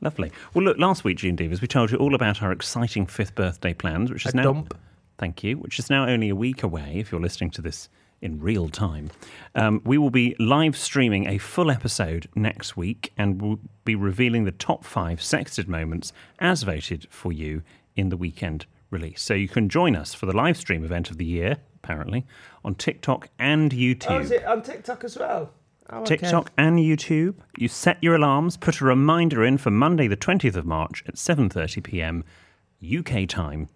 [0.00, 0.30] Lovely.
[0.54, 3.74] Well, look, last week, Gene Divas, we told you all about our exciting fifth birthday
[3.74, 4.78] plans, which is A now dump.
[5.18, 5.58] Thank you.
[5.58, 6.94] Which is now only a week away.
[7.00, 7.88] If you're listening to this
[8.22, 9.10] in real time,
[9.56, 14.44] um, we will be live streaming a full episode next week, and we'll be revealing
[14.44, 17.62] the top five sexted moments as voted for you
[17.96, 19.20] in the weekend release.
[19.20, 22.24] So you can join us for the live stream event of the year, apparently,
[22.64, 24.10] on TikTok and YouTube.
[24.10, 25.50] Oh, is it on TikTok as well?
[25.92, 26.16] Oh, okay.
[26.16, 27.34] TikTok and YouTube.
[27.56, 31.14] You set your alarms, put a reminder in for Monday the 20th of March at
[31.16, 32.24] 7:30 p.m.
[32.82, 33.68] UK time.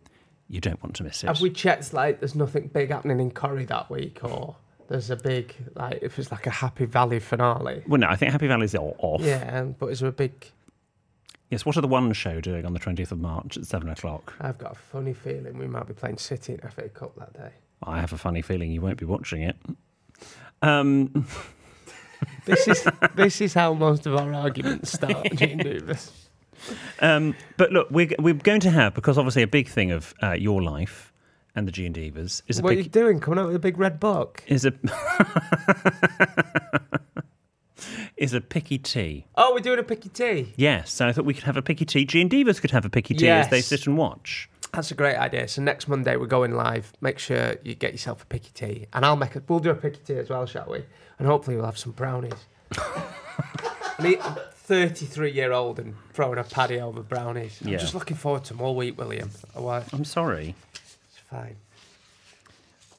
[0.48, 1.26] You don't want to miss it.
[1.26, 4.56] Have we checked like there's nothing big happening in Corrie that week, or
[4.88, 7.82] there's a big like if it's like a Happy Valley finale?
[7.86, 9.22] Well, no, I think Happy Valley's all off.
[9.22, 10.50] Yeah, but is there a big?
[11.50, 14.32] Yes, what are the One Show doing on the 20th of March at 7 o'clock?
[14.40, 17.50] I've got a funny feeling we might be playing City in FA Cup that day.
[17.82, 19.56] I have a funny feeling you won't be watching it.
[20.62, 21.26] Um,
[22.44, 25.28] This is this is how most of our arguments start.
[25.34, 26.28] Gene Davis.
[27.00, 30.32] um, but look, we're, we're going to have, because obviously a big thing of uh,
[30.32, 31.12] your life
[31.54, 33.20] and the G and Divas is a What are you doing?
[33.20, 34.42] Coming out with a big red book?
[34.46, 34.72] Is a
[38.16, 39.26] is a picky tea.
[39.36, 40.52] Oh, we're doing a picky tea.
[40.56, 42.04] Yes, so I thought we could have a picky tea.
[42.04, 44.48] G and Divas could have a picky tea as they sit and watch.
[44.74, 45.46] That's a great idea.
[45.48, 46.92] So next Monday we're going live.
[47.00, 49.42] Make sure you get yourself a picky tea, and I'll make a.
[49.48, 50.82] We'll do a picky tea as well, shall we?
[51.18, 52.32] And hopefully we'll have some brownies.
[54.02, 57.60] Me, I'm 33 year old and throwing a paddy over brownies.
[57.62, 57.78] I'm Yeah.
[57.78, 59.30] just looking forward to them all week, William.
[59.54, 60.54] Well, I'm sorry.
[60.74, 61.56] it's fine.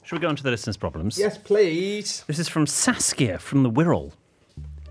[0.04, 1.18] Shall we go on to the listeners' problems?
[1.18, 2.24] Yes, please.
[2.26, 4.12] This is from Saskia from the Wirral.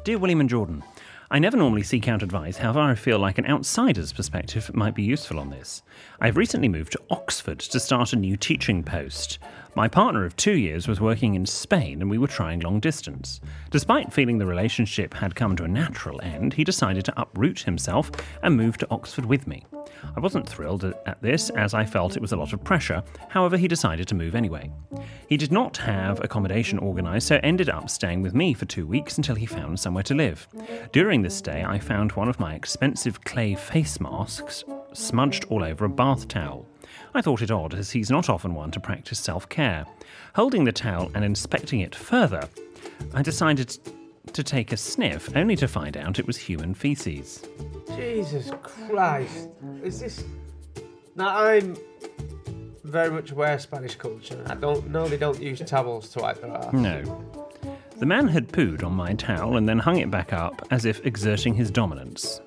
[0.04, 0.84] Dear William and Jordan,
[1.32, 5.02] I never normally seek out advice, however, I feel like an outsider's perspective might be
[5.02, 5.82] useful on this.
[6.20, 9.40] I've recently moved to Oxford to start a new teaching post.
[9.78, 13.42] My partner of two years was working in Spain and we were trying long distance.
[13.72, 18.10] Despite feeling the relationship had come to a natural end, he decided to uproot himself
[18.42, 19.66] and move to Oxford with me.
[20.16, 23.58] I wasn't thrilled at this as I felt it was a lot of pressure, however,
[23.58, 24.72] he decided to move anyway.
[25.28, 29.18] He did not have accommodation organised, so ended up staying with me for two weeks
[29.18, 30.48] until he found somewhere to live.
[30.94, 34.64] During this stay, I found one of my expensive clay face masks
[34.96, 36.66] smudged all over a bath towel.
[37.14, 39.86] I thought it odd as he's not often one to practice self care.
[40.36, 42.48] Holding the towel and inspecting it further,
[43.14, 43.78] I decided
[44.34, 47.48] to take a sniff, only to find out it was human feces.
[47.96, 49.50] Jesus Christ.
[49.84, 50.24] Is this.
[51.16, 51.78] Now, I'm
[52.84, 54.44] very much aware of Spanish culture.
[54.48, 56.74] I don't know they don't use towels to wipe their ass.
[56.74, 57.24] No.
[57.98, 61.06] The man had pooed on my towel and then hung it back up as if
[61.06, 62.42] exerting his dominance.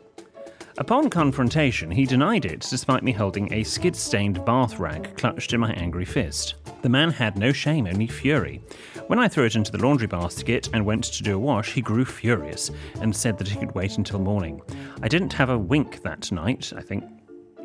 [0.79, 5.59] Upon confrontation, he denied it despite me holding a skid stained bath rag clutched in
[5.59, 6.55] my angry fist.
[6.83, 8.63] The man had no shame, only fury.
[9.09, 11.81] When I threw it into the laundry basket and went to do a wash, he
[11.81, 14.63] grew furious and said that he could wait until morning.
[15.03, 17.03] I didn't have a wink that night, I think.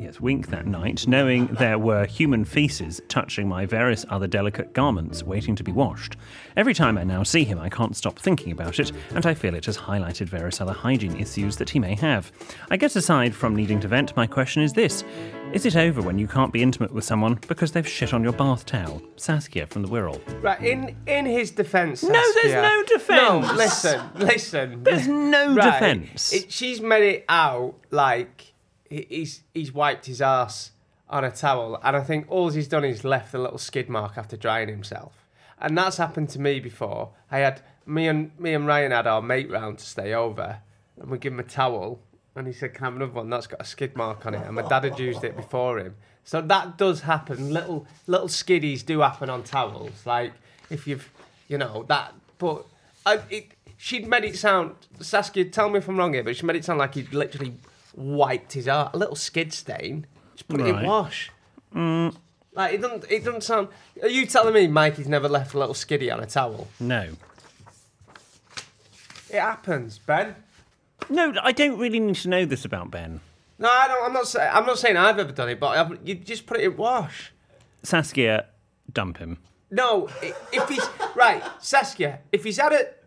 [0.00, 5.22] Yes, wink that night, knowing there were human feces touching my various other delicate garments
[5.22, 6.16] waiting to be washed.
[6.56, 9.54] Every time I now see him, I can't stop thinking about it, and I feel
[9.54, 12.32] it has highlighted various other hygiene issues that he may have.
[12.72, 15.04] I guess aside from needing to vent, my question is this
[15.52, 18.32] Is it over when you can't be intimate with someone because they've shit on your
[18.32, 19.00] bath towel?
[19.14, 20.20] Saskia from the Wirral.
[20.42, 22.02] Right, in in his defence.
[22.02, 23.46] No, there's no defence.
[23.46, 24.82] No, listen, listen.
[24.82, 26.34] There's no Right, defence.
[26.48, 28.53] She's made it out like
[29.02, 30.72] he's he's wiped his ass
[31.08, 34.16] on a towel, and I think all he's done is left a little skid mark
[34.16, 35.26] after drying himself,
[35.58, 37.10] and that's happened to me before.
[37.30, 40.58] I had me and me and Ryan had our mate round to stay over,
[41.00, 42.00] and we give him a towel,
[42.34, 44.46] and he said, "Can I have another one?" That's got a skid mark on it,
[44.46, 45.96] and my dad had used it before him.
[46.24, 47.52] So that does happen.
[47.52, 50.32] Little little skiddies do happen on towels, like
[50.70, 51.10] if you've,
[51.48, 52.14] you know that.
[52.38, 52.64] But
[53.04, 54.74] I, it, she'd made it sound.
[55.00, 57.54] Saskia, tell me if I'm wrong here, but she made it sound like he'd literally
[57.94, 60.06] wiped his art, a little skid stain.
[60.34, 60.82] Just put it Right.
[60.82, 61.30] in wash.
[61.74, 62.14] Mm.
[62.52, 63.04] Like it doesn't.
[63.10, 63.68] It doesn't sound.
[64.02, 66.68] Are you telling me Mikey's never left a little skiddy on a towel?
[66.78, 67.10] No.
[69.30, 70.36] It happens, Ben.
[71.10, 73.20] No, I don't really need to know this about Ben.
[73.58, 74.04] No, I don't.
[74.06, 74.50] I'm not saying.
[74.52, 77.32] I'm not saying I've ever done it, but I've, you just put it in wash.
[77.82, 78.46] Saskia,
[78.92, 79.38] dump him.
[79.70, 82.20] No, i- if he's right, Saskia.
[82.32, 83.04] If he's had it,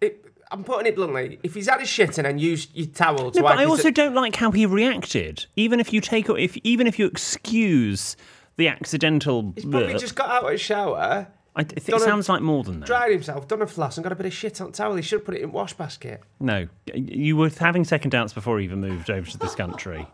[0.00, 1.38] it I'm putting it bluntly.
[1.42, 3.62] If he's had a shit and then used your towel to No, wipe but I
[3.62, 5.46] his- also don't like how he reacted.
[5.56, 8.16] Even if you take, if even if you excuse
[8.56, 12.00] the accidental, He's probably blurp, just got out of the shower, I th- think done
[12.00, 12.86] it a- sounds like more than that.
[12.86, 14.94] dried himself, done a floss, and got a bit of shit on the towel.
[14.94, 16.22] He should have put it in wash basket.
[16.40, 20.06] No, you were having second doubts before he even moved over to this country.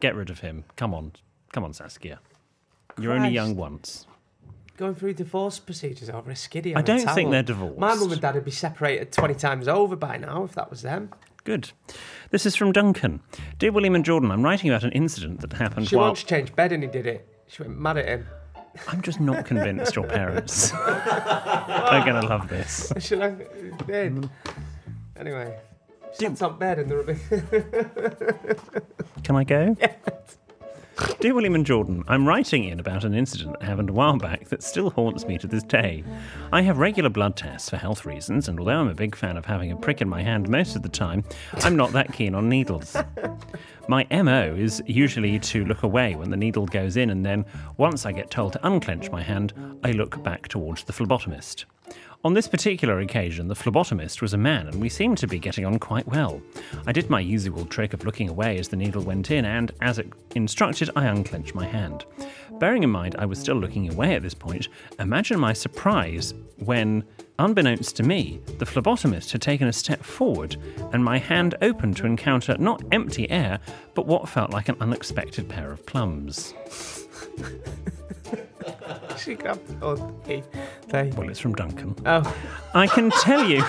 [0.00, 0.64] Get rid of him.
[0.76, 1.12] Come on,
[1.52, 2.18] come on, Saskia.
[2.98, 4.06] You're only young once.
[4.76, 6.76] Going through divorce procedures over a skiddy.
[6.76, 7.78] I don't think they're divorced.
[7.78, 10.82] My mum and dad would be separated twenty times over by now if that was
[10.82, 11.10] them.
[11.44, 11.70] Good.
[12.30, 13.20] This is from Duncan.
[13.58, 16.08] Dear William and Jordan, I'm writing about an incident that happened She while.
[16.08, 17.26] once changed bed and he did it.
[17.46, 18.26] She went mad at him.
[18.88, 22.92] I'm just not convinced your parents are going to love this.
[23.00, 23.38] She like,
[23.86, 24.14] did.
[24.16, 24.30] Mm.
[25.16, 25.56] Anyway,
[26.18, 28.56] she sat on bed and the
[29.22, 29.76] Can I go?
[31.20, 34.48] Dear William and Jordan, I'm writing in about an incident that happened a while back
[34.48, 36.02] that still haunts me to this day.
[36.52, 39.44] I have regular blood tests for health reasons, and although I'm a big fan of
[39.44, 41.22] having a prick in my hand most of the time,
[41.56, 42.96] I'm not that keen on needles.
[43.88, 47.44] My MO is usually to look away when the needle goes in, and then
[47.76, 49.52] once I get told to unclench my hand,
[49.84, 51.66] I look back towards the phlebotomist.
[52.24, 55.64] On this particular occasion, the phlebotomist was a man, and we seemed to be getting
[55.64, 56.40] on quite well.
[56.86, 59.98] I did my usual trick of looking away as the needle went in, and, as
[59.98, 62.04] it instructed, I unclenched my hand.
[62.58, 67.04] Bearing in mind I was still looking away at this point, imagine my surprise when,
[67.38, 70.56] unbeknownst to me, the phlebotomist had taken a step forward,
[70.92, 73.60] and my hand opened to encounter not empty air,
[73.94, 76.54] but what felt like an unexpected pair of plums.
[79.18, 79.82] She grabbed.
[79.82, 80.42] Okay.
[80.88, 81.10] They.
[81.16, 81.96] Well, it's from Duncan.
[82.06, 82.36] Oh,
[82.74, 83.64] I can tell you.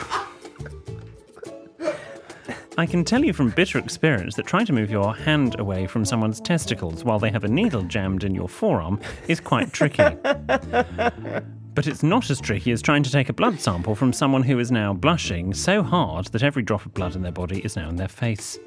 [2.80, 6.06] I can tell you from bitter experience that trying to move your hand away from
[6.06, 10.04] someone's testicles while they have a needle jammed in your forearm is quite tricky.
[11.78, 14.58] But it's not as tricky as trying to take a blood sample from someone who
[14.58, 17.88] is now blushing so hard that every drop of blood in their body is now
[17.88, 18.58] in their face.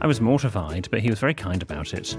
[0.00, 2.16] I was mortified, but he was very kind about it.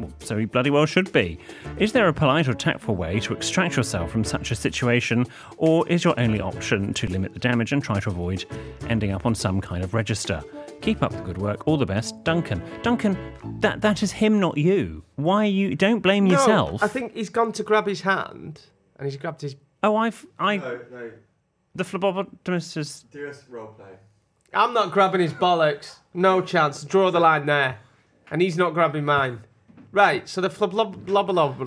[0.00, 1.38] Well, so he bloody well should be.
[1.78, 5.24] Is there a polite or tactful way to extract yourself from such a situation,
[5.56, 8.44] or is your only option to limit the damage and try to avoid
[8.88, 10.42] ending up on some kind of register?
[10.80, 11.68] Keep up the good work.
[11.68, 12.60] All the best, Duncan.
[12.82, 13.16] Duncan,
[13.60, 15.04] that that is him, not you.
[15.14, 15.76] Why you?
[15.76, 16.82] Don't blame no, yourself.
[16.82, 18.62] I think he's gone to grab his hand,
[18.96, 19.54] and he's grabbed his.
[19.86, 21.12] Oh, I've I No, no.
[21.76, 23.04] the phlebotomist is.
[23.12, 23.86] Do us role play.
[24.52, 25.96] I'm not grabbing his bollocks.
[26.12, 26.82] No chance.
[26.82, 27.78] Draw the line there,
[28.30, 29.40] and he's not grabbing mine.
[29.92, 30.28] Right.
[30.28, 30.74] So the flub.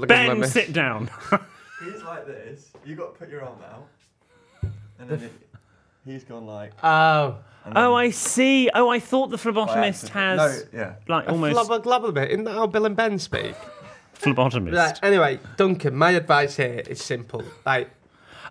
[0.07, 1.09] Ben, sit down.
[1.81, 2.71] He's like this.
[2.85, 3.87] You got to put your arm out,
[4.99, 5.31] and then it,
[6.03, 6.73] he's gone like.
[6.83, 7.37] Oh.
[7.63, 8.69] and then- oh, I see.
[8.75, 10.11] Oh, I thought the by phlebotomist accident.
[10.13, 10.93] has No, yeah.
[11.07, 12.31] like A almost flubber glubber bit.
[12.31, 13.55] Isn't that how Bill and Ben speak?
[14.19, 14.75] phlebotomist.
[14.75, 14.99] Right.
[15.01, 17.43] Anyway, Duncan, my advice here is simple.
[17.65, 17.89] Like,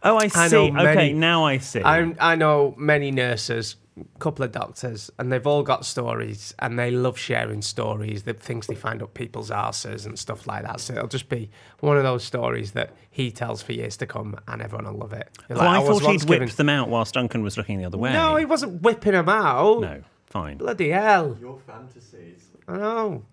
[0.02, 0.38] Oh, I see.
[0.40, 0.70] I see.
[0.70, 1.82] know okay, now I see.
[1.82, 6.78] I I know many nurses, a couple of doctors, and they've all got stories, and
[6.78, 10.80] they love sharing stories, the things they find up people's arses and stuff like that.
[10.80, 14.36] So it'll just be one of those stories that he tells for years to come,
[14.46, 15.28] and everyone will love it.
[15.48, 17.78] You're oh, like, I was thought he'd whipped given- them out whilst Duncan was looking
[17.78, 18.12] the other way.
[18.12, 19.80] No, he wasn't whipping them out.
[19.80, 20.58] No, fine.
[20.58, 21.36] Bloody hell!
[21.40, 22.44] Your fantasies.
[22.68, 23.24] I know.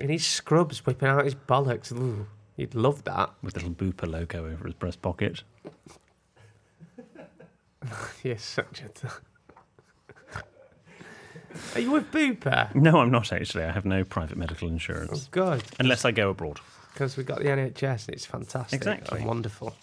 [0.00, 1.92] In his scrubs, whipping out his bollocks.
[1.92, 3.30] Ooh, you'd love that.
[3.42, 5.42] With a little Bupa logo over his breast pocket.
[8.22, 8.88] You're such a.
[8.88, 9.08] T-
[11.74, 12.74] Are you with Bupa?
[12.74, 13.64] No, I'm not actually.
[13.64, 15.26] I have no private medical insurance.
[15.26, 15.62] Oh, good.
[15.78, 16.60] Unless I go abroad.
[16.92, 18.76] Because we've got the NHS and it's fantastic.
[18.76, 19.18] Exactly.
[19.18, 19.74] And wonderful.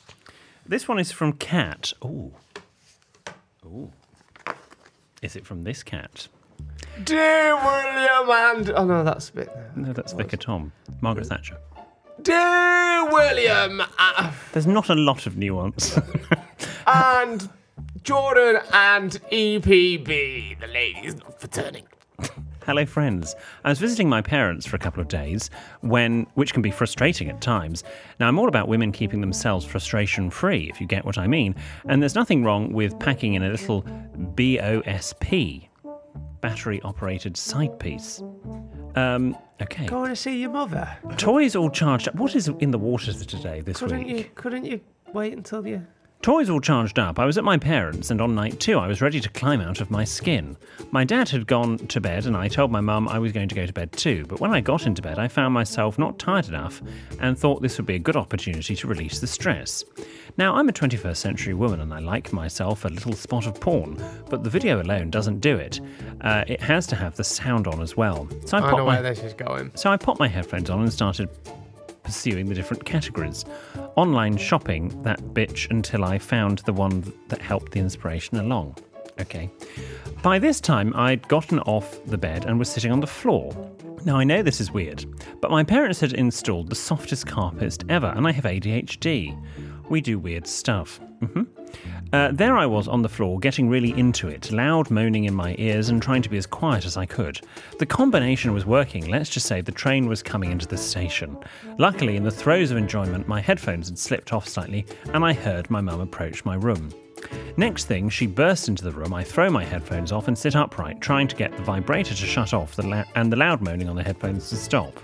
[0.65, 1.91] This one is from Cat.
[2.03, 2.33] Ooh.
[3.65, 3.91] Ooh.
[5.21, 6.27] Is it from this cat?
[7.03, 8.71] Dear William and.
[8.71, 9.49] Oh no, that's a bit.
[9.75, 10.71] No, that's oh, Vicar Tom.
[10.99, 11.57] Margaret Thatcher.
[12.23, 15.97] Dear William uh, There's not a lot of nuance.
[16.87, 17.49] and
[18.03, 21.85] Jordan and EPB, the ladies not for turning.
[22.65, 23.35] Hello, friends.
[23.63, 25.49] I was visiting my parents for a couple of days,
[25.81, 27.83] when which can be frustrating at times.
[28.19, 31.55] Now, I'm all about women keeping themselves frustration free, if you get what I mean.
[31.85, 33.81] And there's nothing wrong with packing in a little
[34.35, 35.69] BOSP,
[36.41, 38.21] battery operated side piece.
[38.95, 39.85] Um, okay.
[39.85, 40.87] Going to see your mother.
[41.17, 42.15] Toys all charged up.
[42.15, 44.17] What is in the waters today this Couldn't week?
[44.17, 44.23] you?
[44.35, 44.81] Couldn't you
[45.13, 45.85] wait until you?
[46.21, 47.17] Toys all charged up.
[47.17, 49.81] I was at my parents', and on night two, I was ready to climb out
[49.81, 50.55] of my skin.
[50.91, 53.55] My dad had gone to bed, and I told my mum I was going to
[53.55, 54.25] go to bed too.
[54.27, 56.79] But when I got into bed, I found myself not tired enough
[57.19, 59.83] and thought this would be a good opportunity to release the stress.
[60.37, 63.97] Now, I'm a 21st century woman, and I like myself a little spot of porn,
[64.29, 65.81] but the video alone doesn't do it.
[66.21, 68.29] Uh, it has to have the sound on as well.
[68.45, 69.71] So I, I know my where this is going.
[69.73, 71.29] so I popped my headphones on and started
[72.11, 73.45] pursuing the different categories.
[73.95, 78.75] Online shopping, that bitch, until I found the one that helped the inspiration along.
[79.21, 79.49] Okay.
[80.21, 83.55] By this time, I'd gotten off the bed and was sitting on the floor.
[84.03, 85.05] Now, I know this is weird,
[85.39, 89.41] but my parents had installed the softest carpets ever, and I have ADHD.
[89.87, 90.99] We do weird stuff.
[91.21, 91.43] hmm
[92.13, 95.55] uh, there I was on the floor, getting really into it, loud moaning in my
[95.57, 97.41] ears and trying to be as quiet as I could.
[97.79, 101.37] The combination was working, let's just say the train was coming into the station.
[101.77, 105.69] Luckily, in the throes of enjoyment, my headphones had slipped off slightly, and I heard
[105.69, 106.91] my mum approach my room.
[107.55, 109.13] Next thing, she bursts into the room.
[109.13, 112.53] I throw my headphones off and sit upright, trying to get the vibrator to shut
[112.53, 114.99] off the la- and the loud moaning on the headphones to stop.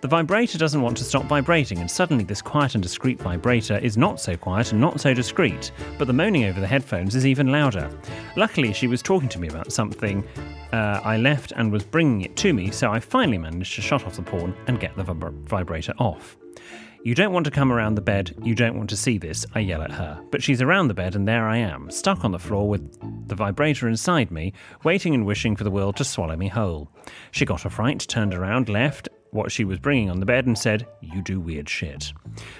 [0.00, 3.96] The vibrator doesn't want to stop vibrating, and suddenly this quiet and discreet vibrator is
[3.96, 7.50] not so quiet and not so discreet, but the moaning over the headphones is even
[7.50, 7.90] louder.
[8.36, 10.24] Luckily, she was talking to me about something
[10.72, 14.06] uh, I left and was bringing it to me, so I finally managed to shut
[14.06, 16.36] off the porn and get the vib- vibrator off.
[17.02, 19.60] You don't want to come around the bed, you don't want to see this, I
[19.60, 20.20] yell at her.
[20.30, 23.34] But she's around the bed, and there I am, stuck on the floor with the
[23.34, 24.52] vibrator inside me,
[24.84, 26.88] waiting and wishing for the world to swallow me whole.
[27.32, 30.58] She got a fright, turned around, left what she was bringing on the bed, and
[30.58, 32.12] said, You do weird shit.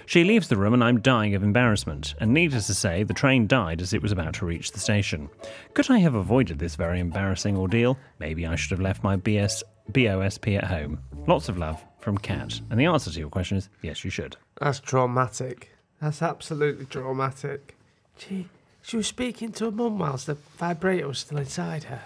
[0.06, 2.14] She leaves the room, and I'm dying of embarrassment.
[2.20, 5.28] And needless to say, the train died as it was about to reach the station.
[5.74, 7.98] Could I have avoided this very embarrassing ordeal?
[8.18, 9.62] Maybe I should have left my BS,
[9.92, 11.00] BOSP at home.
[11.26, 12.60] Lots of love from Kat.
[12.70, 14.36] And the answer to your question is yes, you should.
[14.60, 15.70] That's traumatic.
[16.00, 17.76] That's absolutely traumatic.
[18.16, 18.48] Gee,
[18.82, 22.02] she was speaking to her mum whilst the vibrator was still inside her.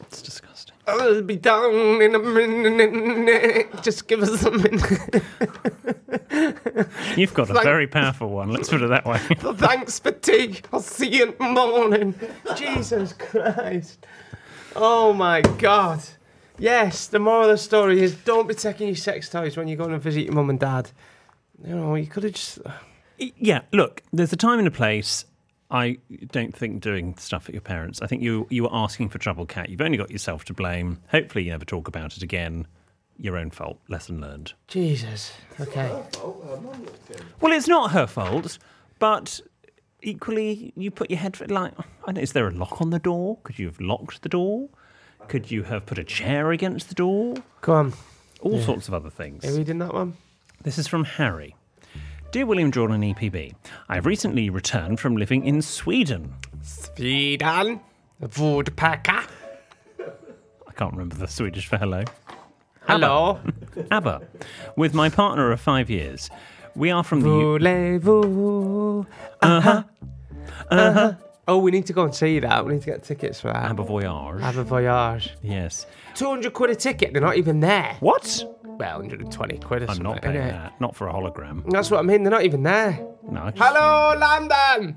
[0.00, 0.74] It's disgusting.
[0.86, 3.82] Oh, I'll be down in a minute.
[3.82, 5.24] Just give us a minute.
[7.16, 9.18] You've got a very powerful one, let's put it that way.
[9.56, 10.60] Thanks for tea.
[10.72, 12.14] I'll see you in the morning.
[12.54, 14.06] Jesus Christ.
[14.76, 16.02] Oh my God.
[16.58, 19.76] Yes, the moral of the story is don't be taking your sex toys when you're
[19.76, 20.90] going to visit your mum and dad.
[21.66, 22.58] You know, you could have just.
[23.18, 25.24] Yeah, look, there's a time and a place.
[25.70, 25.98] I
[26.30, 28.00] don't think doing stuff at your parents.
[28.00, 29.68] I think you you were asking for trouble, Cat.
[29.68, 30.98] You've only got yourself to blame.
[31.10, 32.66] Hopefully, you never talk about it again.
[33.18, 33.78] Your own fault.
[33.88, 34.52] Lesson learned.
[34.68, 35.32] Jesus.
[35.58, 35.88] Okay.
[37.40, 38.58] Well, it's not her fault,
[38.98, 39.40] but
[40.02, 41.72] equally, you put your head like.
[42.06, 43.38] I don't, is there a lock on the door?
[43.42, 44.68] Could you have locked the door?
[45.28, 47.34] Could you have put a chair against the door?
[47.62, 47.92] Go on.
[48.40, 48.64] All Yeah.
[48.64, 49.44] sorts of other things.
[49.44, 50.14] Are you reading that one?
[50.62, 51.56] This is from Harry.
[52.32, 53.54] Dear William Jordan EPB,
[53.88, 56.34] I've recently returned from living in Sweden.
[56.62, 57.80] Sweden.
[58.20, 59.22] Woodpecker.
[60.00, 62.04] I can't remember the Swedish for hello.
[62.86, 63.40] Hello.
[63.90, 64.22] ABBA.
[64.76, 66.28] With my partner of five years.
[66.74, 67.28] We are from the.
[67.28, 69.06] U-?
[69.40, 69.82] Uh huh.
[70.70, 71.12] Uh huh.
[71.48, 72.66] Oh, we need to go and see that.
[72.66, 73.70] We need to get tickets for that.
[73.70, 74.40] ABBA Voyage.
[74.40, 75.30] Have a voyage.
[75.42, 75.86] Yes.
[76.16, 77.12] 200 quid a ticket.
[77.12, 77.96] They're not even there.
[78.00, 78.44] What?
[78.78, 80.02] Well, 120 quid or I'm something.
[80.04, 80.50] not paying innit?
[80.50, 80.80] that.
[80.80, 81.70] Not for a hologram.
[81.70, 82.22] That's what I mean.
[82.22, 82.98] They're not even there.
[83.30, 83.42] No.
[83.44, 84.96] I just- Hello, London.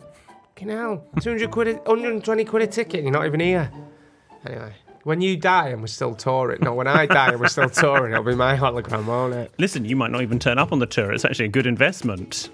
[0.56, 1.04] Fucking hell.
[1.22, 2.96] 200 quid, a, 120 quid a ticket.
[2.96, 3.72] and You're not even here.
[4.46, 4.74] Anyway,
[5.04, 6.60] when you die and we're still touring.
[6.62, 9.54] No, when I die and we're still touring, it'll be my hologram, won't it?
[9.58, 11.12] Listen, you might not even turn up on the tour.
[11.14, 12.50] It's actually a good investment.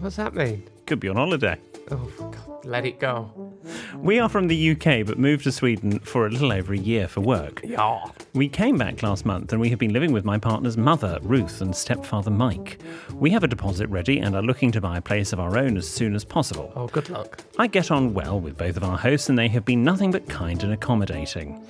[0.00, 0.68] What's that mean?
[0.86, 1.56] Could be on holiday.
[1.90, 2.64] Oh, God.
[2.64, 3.47] Let it go.
[3.96, 7.08] We are from the UK but moved to Sweden for a little over a year
[7.08, 7.60] for work.
[7.64, 8.04] Yeah.
[8.34, 11.60] We came back last month and we have been living with my partner's mother, Ruth,
[11.60, 12.78] and stepfather, Mike.
[13.14, 15.76] We have a deposit ready and are looking to buy a place of our own
[15.76, 16.72] as soon as possible.
[16.76, 17.42] Oh, good luck.
[17.58, 20.28] I get on well with both of our hosts and they have been nothing but
[20.28, 21.60] kind and accommodating.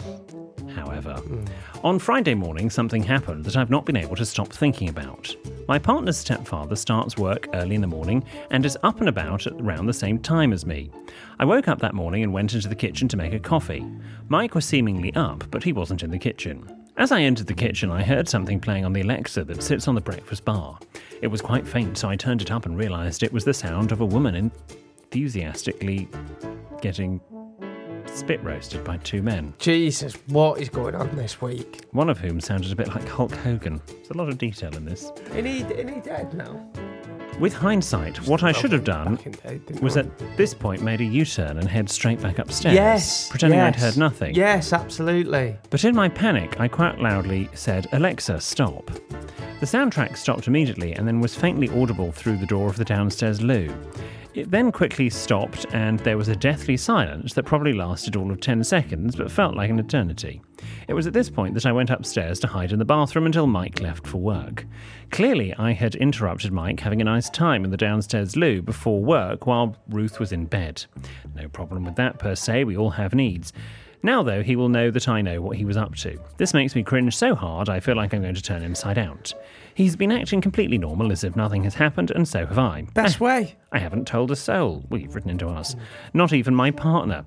[0.79, 1.45] However, hmm.
[1.85, 5.35] on Friday morning, something happened that I've not been able to stop thinking about.
[5.67, 9.55] My partner's stepfather starts work early in the morning and is up and about at
[9.55, 10.91] around the same time as me.
[11.39, 13.85] I woke up that morning and went into the kitchen to make a coffee.
[14.29, 16.73] Mike was seemingly up, but he wasn't in the kitchen.
[16.97, 19.95] As I entered the kitchen, I heard something playing on the Alexa that sits on
[19.95, 20.79] the breakfast bar.
[21.23, 23.93] It was quite faint, so I turned it up and realised it was the sound
[23.93, 26.09] of a woman enthusiastically
[26.81, 27.21] getting
[28.19, 31.85] spit roasted by two men, Jesus, what is going on this week?
[31.93, 33.81] one of whom sounded a bit like Hulk Hogan.
[33.87, 35.13] There's a lot of detail in this.
[35.35, 36.69] Is he, is he dead now?
[37.39, 40.07] With hindsight, what I should have done Back in the day, was at
[40.37, 43.29] this point made a U-turn and head straight back upstairs, Yes.
[43.29, 44.35] pretending I'd heard nothing.
[44.35, 45.57] Yes, absolutely.
[45.71, 48.91] But in my panic, I quite loudly said, Alexa, stop.
[49.61, 53.41] The soundtrack stopped immediately and then was faintly audible through the door of the downstairs
[53.41, 53.73] loo.
[54.39, 58.41] It then quickly stopped, and there was a deathly silence that probably lasted all of
[58.41, 60.41] 10 seconds but felt like an eternity.
[60.87, 63.49] It was at this point that I went upstairs to hide in the bathroom until
[63.49, 64.65] Mike left for work.
[65.11, 69.49] Clearly, I had interrupted Mike having a nice time in the downstairs loo before work
[69.49, 70.85] while Ruth was in bed.
[71.35, 73.53] No problem with that per se, we all have needs.
[74.05, 76.17] Now, though, he will know that I know what he was up to.
[76.37, 79.35] This makes me cringe so hard I feel like I'm going to turn inside out.
[79.79, 82.89] He's been acting completely normal as if nothing has happened, and so have I.
[82.95, 83.57] Best ah, way.
[83.71, 84.85] I haven't told a soul.
[84.91, 85.77] You've written into us.
[86.13, 87.25] Not even my partner.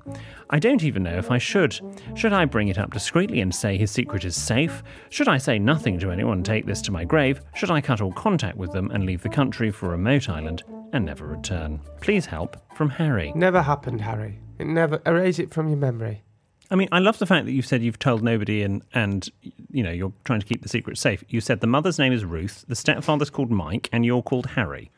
[0.50, 1.80] I don't even know if I should.
[2.14, 4.84] Should I bring it up discreetly and say his secret is safe?
[5.12, 7.40] Should I say nothing to anyone take this to my grave?
[7.56, 10.64] Should I cut all contact with them and leave the country for a remote island
[10.92, 11.80] and never return?
[12.02, 13.32] Please help from Harry.
[13.34, 14.42] Never happened, Harry.
[14.60, 15.02] It never.
[15.06, 16.26] Erase it from your memory.
[16.72, 19.28] I mean, I love the fact that you've said you've told nobody and, and
[19.70, 21.24] you know, you're trying to keep the secret safe.
[21.28, 24.90] You said the mother's name is Ruth, the stepfather's called Mike, and you're called Harry.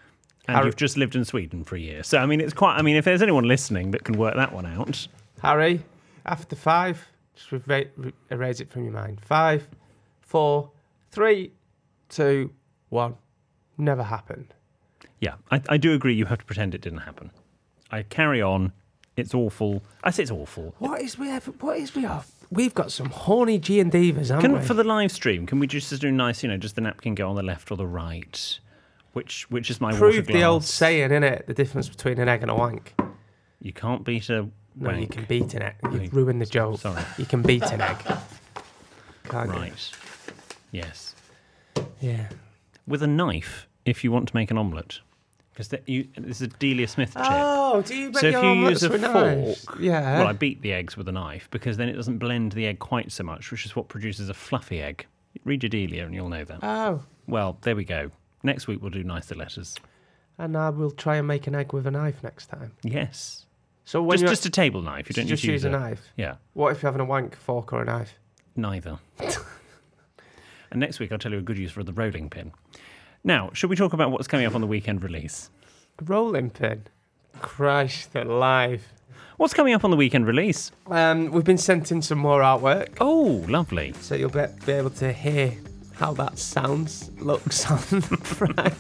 [0.47, 2.03] And Harry- you've just lived in Sweden for a year.
[2.03, 4.53] So, I mean, it's quite, I mean, if there's anyone listening that can work that
[4.53, 5.07] one out,
[5.41, 5.83] Harry,
[6.25, 9.19] after five, just re- re- erase it from your mind.
[9.21, 9.67] Five,
[10.21, 10.69] four,
[11.11, 11.51] three,
[12.09, 12.51] two,
[12.89, 13.15] one.
[13.77, 14.53] Never happened.
[15.19, 17.31] yeah, I, I do agree you have to pretend it didn't happen.
[17.89, 18.71] I carry on
[19.15, 19.83] It's awful.
[20.03, 20.73] I say it's awful.
[20.79, 21.45] What is we have?
[21.61, 22.27] What is we have?
[22.49, 24.59] We've got some horny G and divas, haven't Can, we?
[24.65, 26.43] for the live stream, can we just do nice?
[26.43, 28.59] You know, does the napkin go on the left or the right?
[29.13, 31.45] Which which is my Prove the old saying, innit?
[31.45, 32.95] The difference between an egg and a wank.
[33.61, 35.11] You can't beat a No, you wank.
[35.11, 35.75] can beat an egg.
[35.91, 36.79] You've ruined the joke.
[36.79, 37.01] Sorry.
[37.17, 37.97] You can beat an egg.
[39.25, 39.55] Can't you?
[39.59, 39.91] Right.
[40.71, 41.15] Yes.
[42.01, 42.29] Yeah.
[42.87, 44.99] With a knife, if you want to make an omelette,
[45.53, 45.81] because this
[46.17, 47.21] is a Delia Smith tip.
[47.25, 49.79] Oh, do you so if you use a fork?
[49.79, 50.19] Yeah.
[50.19, 52.79] well, I beat the eggs with a knife because then it doesn't blend the egg
[52.79, 55.05] quite so much, which is what produces a fluffy egg.
[55.45, 56.59] Read your Delia and you'll know that.
[56.63, 58.11] Oh, well, there we go.
[58.43, 59.75] Next week we'll do nicer letters.
[60.37, 62.71] and I will try and make an egg with a knife next time.
[62.83, 63.45] Yes.
[63.85, 65.09] So when Just, just a table knife.
[65.09, 66.01] You don't just use use a knife.
[66.17, 68.17] Yeah, What if you're having a wank fork or a knife?
[68.55, 68.97] neither.
[70.71, 72.51] and next week I'll tell you a good use for the rolling pin.
[73.23, 75.49] Now, should we talk about what's coming up on the weekend release?
[76.03, 76.83] Rolling pin.
[77.41, 78.85] Christ alive.
[79.37, 80.71] What's coming up on the weekend release?
[80.87, 83.93] Um, we've been sent in some more artwork, Oh, lovely.
[84.01, 85.53] so you'll be, be able to hear
[85.95, 88.73] how that sounds, looks on Friday.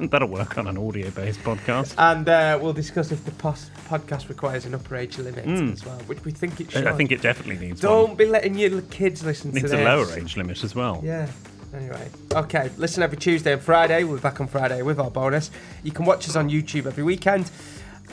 [0.08, 1.94] That'll work on an audio based podcast.
[1.98, 5.98] And uh, we'll discuss if the pos- podcast requires an upper age limit as well,
[6.06, 6.86] which we think it should.
[6.86, 8.16] I think it definitely needs Don't one.
[8.16, 11.00] be letting your kids listen Needs to a lower age limit as well.
[11.04, 11.28] Yeah.
[11.74, 12.70] Anyway, okay.
[12.76, 14.04] Listen every Tuesday and Friday.
[14.04, 15.50] We're back on Friday with our bonus.
[15.82, 17.50] You can watch us on YouTube every weekend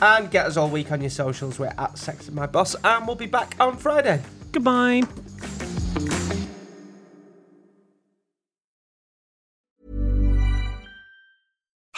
[0.00, 1.58] and get us all week on your socials.
[1.58, 4.22] We're at Sexted My Boss, and we'll be back on Friday.
[4.52, 5.02] Goodbye.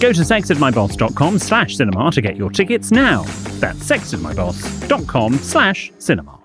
[0.00, 3.22] Go to sextedmyboss.com slash cinema to get your tickets now.
[3.60, 6.43] That's sextedmyboss.com slash cinema.